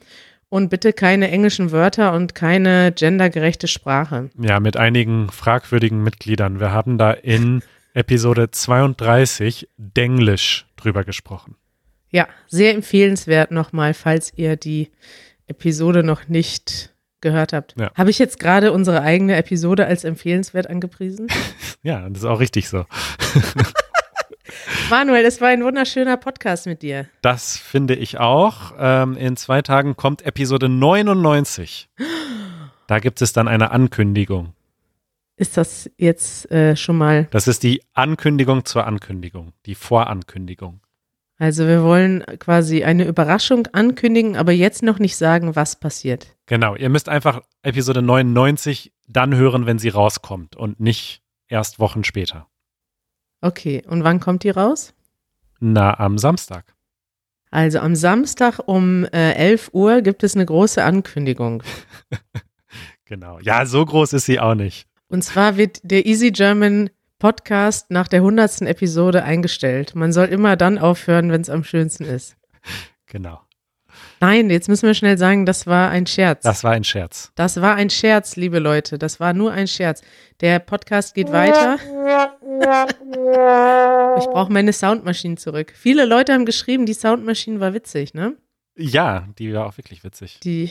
und 0.48 0.70
bitte 0.70 0.94
keine 0.94 1.30
englischen 1.30 1.70
Wörter 1.70 2.14
und 2.14 2.34
keine 2.34 2.92
gendergerechte 2.92 3.68
Sprache. 3.68 4.30
ja, 4.40 4.58
mit 4.58 4.78
einigen 4.78 5.28
fragwürdigen 5.30 6.02
Mitgliedern. 6.02 6.60
Wir 6.60 6.72
haben 6.72 6.96
da 6.96 7.12
in 7.12 7.62
Episode 7.92 8.50
32 8.50 9.68
Denglisch 9.76 10.66
drüber 10.76 11.04
gesprochen. 11.04 11.56
Ja, 12.10 12.26
sehr 12.48 12.72
empfehlenswert 12.74 13.50
nochmal, 13.50 13.92
falls 13.92 14.32
ihr 14.34 14.56
die 14.56 14.88
Episode 15.46 16.02
noch 16.02 16.26
nicht 16.26 16.94
gehört 17.20 17.52
habt. 17.52 17.74
Ja. 17.78 17.92
Habe 17.94 18.08
ich 18.08 18.18
jetzt 18.18 18.40
gerade 18.40 18.72
unsere 18.72 19.02
eigene 19.02 19.36
Episode 19.36 19.84
als 19.84 20.04
empfehlenswert 20.04 20.68
angepriesen? 20.68 21.28
Ja, 21.82 22.06
das 22.10 22.18
ist 22.18 22.24
auch 22.26 22.40
richtig 22.40 22.68
so. 22.68 22.84
Manuel, 24.88 25.24
es 25.24 25.40
war 25.40 25.48
ein 25.48 25.64
wunderschöner 25.64 26.16
Podcast 26.16 26.66
mit 26.66 26.82
dir. 26.82 27.06
Das 27.22 27.56
finde 27.56 27.94
ich 27.94 28.18
auch. 28.18 28.72
Ähm, 28.78 29.16
in 29.16 29.36
zwei 29.36 29.62
Tagen 29.62 29.96
kommt 29.96 30.22
Episode 30.22 30.68
99. 30.68 31.88
Da 32.86 32.98
gibt 32.98 33.22
es 33.22 33.32
dann 33.32 33.48
eine 33.48 33.70
Ankündigung. 33.70 34.52
Ist 35.36 35.56
das 35.56 35.90
jetzt 35.96 36.50
äh, 36.50 36.76
schon 36.76 36.98
mal, 36.98 37.28
Das 37.30 37.48
ist 37.48 37.62
die 37.62 37.82
Ankündigung 37.94 38.64
zur 38.64 38.86
Ankündigung, 38.86 39.52
die 39.64 39.74
Vorankündigung. 39.74 40.80
also 41.38 41.66
wir 41.66 41.82
wollen 41.82 42.24
quasi 42.38 42.84
eine 42.84 43.04
Überraschung 43.04 43.66
ankündigen, 43.72 44.36
aber 44.36 44.52
jetzt 44.52 44.82
noch 44.82 44.98
nicht 44.98 45.16
sagen, 45.16 45.56
was 45.56 45.80
passiert. 45.80 46.36
Genau, 46.46 46.74
ihr 46.76 46.90
müsst 46.90 47.08
einfach 47.08 47.40
Episode 47.62 48.02
99 48.02 48.92
dann 49.08 49.34
hören, 49.34 49.64
wenn 49.64 49.78
sie 49.78 49.88
rauskommt 49.88 50.56
und 50.56 50.78
nicht 50.78 51.22
erst 51.48 51.78
Wochen 51.78 52.04
später. 52.04 52.49
Okay, 53.40 53.82
und 53.86 54.04
wann 54.04 54.20
kommt 54.20 54.44
die 54.44 54.50
raus? 54.50 54.94
Na, 55.60 55.98
am 55.98 56.18
Samstag. 56.18 56.74
Also 57.50 57.80
am 57.80 57.96
Samstag 57.96 58.60
um 58.66 59.04
äh, 59.06 59.32
11 59.32 59.70
Uhr 59.72 60.02
gibt 60.02 60.22
es 60.22 60.34
eine 60.34 60.46
große 60.46 60.82
Ankündigung. 60.82 61.62
Genau. 63.10 63.40
Ja, 63.40 63.66
so 63.66 63.84
groß 63.84 64.12
ist 64.12 64.26
sie 64.26 64.38
auch 64.38 64.54
nicht. 64.54 64.86
Und 65.08 65.22
zwar 65.22 65.56
wird 65.56 65.80
der 65.82 66.06
Easy 66.06 66.30
German 66.30 66.90
Podcast 67.18 67.90
nach 67.90 68.06
der 68.06 68.20
100. 68.20 68.62
Episode 68.62 69.24
eingestellt. 69.24 69.96
Man 69.96 70.12
soll 70.12 70.26
immer 70.26 70.56
dann 70.56 70.78
aufhören, 70.78 71.32
wenn 71.32 71.40
es 71.40 71.50
am 71.50 71.64
schönsten 71.64 72.04
ist. 72.04 72.36
Genau. 73.06 73.40
Nein, 74.20 74.50
jetzt 74.50 74.68
müssen 74.68 74.86
wir 74.86 74.94
schnell 74.94 75.16
sagen, 75.16 75.46
das 75.46 75.66
war 75.66 75.90
ein 75.90 76.06
Scherz. 76.06 76.42
Das 76.42 76.62
war 76.64 76.72
ein 76.72 76.84
Scherz. 76.84 77.32
Das 77.34 77.60
war 77.60 77.74
ein 77.76 77.90
Scherz, 77.90 78.36
liebe 78.36 78.58
Leute. 78.58 78.98
Das 78.98 79.20
war 79.20 79.32
nur 79.32 79.52
ein 79.52 79.66
Scherz. 79.66 80.02
Der 80.40 80.58
Podcast 80.58 81.14
geht 81.14 81.32
weiter. 81.32 81.78
Ich 84.18 84.26
brauche 84.26 84.52
meine 84.52 84.72
Soundmaschine 84.72 85.36
zurück. 85.36 85.72
Viele 85.76 86.04
Leute 86.04 86.32
haben 86.32 86.44
geschrieben, 86.44 86.86
die 86.86 86.94
Soundmaschine 86.94 87.60
war 87.60 87.74
witzig, 87.74 88.14
ne? 88.14 88.36
Ja, 88.76 89.28
die 89.38 89.52
war 89.52 89.66
auch 89.66 89.76
wirklich 89.76 90.04
witzig. 90.04 90.40
Die 90.40 90.70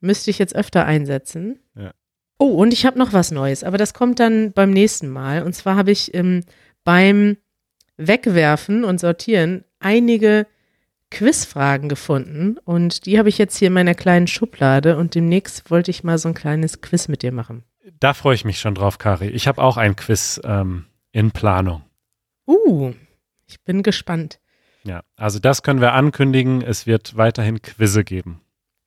müsste 0.00 0.30
ich 0.30 0.38
jetzt 0.38 0.54
öfter 0.54 0.84
einsetzen. 0.86 1.58
Ja. 1.76 1.92
Oh, 2.38 2.54
und 2.54 2.72
ich 2.72 2.84
habe 2.84 2.98
noch 2.98 3.12
was 3.12 3.30
Neues, 3.30 3.64
aber 3.64 3.78
das 3.78 3.94
kommt 3.94 4.20
dann 4.20 4.52
beim 4.52 4.70
nächsten 4.70 5.08
Mal. 5.08 5.42
Und 5.42 5.54
zwar 5.54 5.76
habe 5.76 5.90
ich 5.90 6.14
ähm, 6.14 6.44
beim 6.82 7.36
Wegwerfen 7.96 8.84
und 8.84 9.00
Sortieren 9.00 9.64
einige 9.78 10.46
Quizfragen 11.14 11.88
gefunden 11.88 12.58
und 12.64 13.06
die 13.06 13.18
habe 13.20 13.28
ich 13.28 13.38
jetzt 13.38 13.56
hier 13.56 13.68
in 13.68 13.74
meiner 13.74 13.94
kleinen 13.94 14.26
Schublade 14.26 14.96
und 14.96 15.14
demnächst 15.14 15.70
wollte 15.70 15.92
ich 15.92 16.02
mal 16.02 16.18
so 16.18 16.28
ein 16.28 16.34
kleines 16.34 16.80
Quiz 16.80 17.06
mit 17.06 17.22
dir 17.22 17.30
machen. 17.30 17.62
Da 18.00 18.14
freue 18.14 18.34
ich 18.34 18.44
mich 18.44 18.58
schon 18.58 18.74
drauf, 18.74 18.98
Kari. 18.98 19.28
Ich 19.28 19.46
habe 19.46 19.62
auch 19.62 19.76
ein 19.76 19.94
Quiz 19.94 20.40
ähm, 20.44 20.86
in 21.12 21.30
Planung. 21.30 21.82
Uh, 22.48 22.92
ich 23.46 23.60
bin 23.62 23.84
gespannt. 23.84 24.40
Ja, 24.82 25.02
also 25.16 25.38
das 25.38 25.62
können 25.62 25.80
wir 25.80 25.92
ankündigen. 25.92 26.62
Es 26.62 26.86
wird 26.86 27.16
weiterhin 27.16 27.62
Quizze 27.62 28.02
geben. 28.02 28.40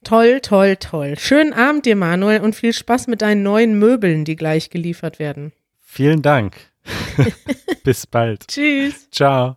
Toll, 0.03 0.41
toll, 0.41 0.75
toll. 0.75 1.15
Schönen 1.17 1.53
Abend 1.53 1.85
dir, 1.85 1.95
Manuel, 1.95 2.41
und 2.41 2.55
viel 2.55 2.73
Spaß 2.73 3.07
mit 3.07 3.21
deinen 3.21 3.41
neuen 3.41 3.79
Möbeln, 3.79 4.25
die 4.25 4.35
gleich 4.35 4.69
geliefert 4.69 5.17
werden. 5.17 5.53
Vielen 5.79 6.21
Dank. 6.21 6.57
Bis 7.85 8.05
bald. 8.05 8.47
Tschüss. 8.47 9.09
Ciao. 9.11 9.55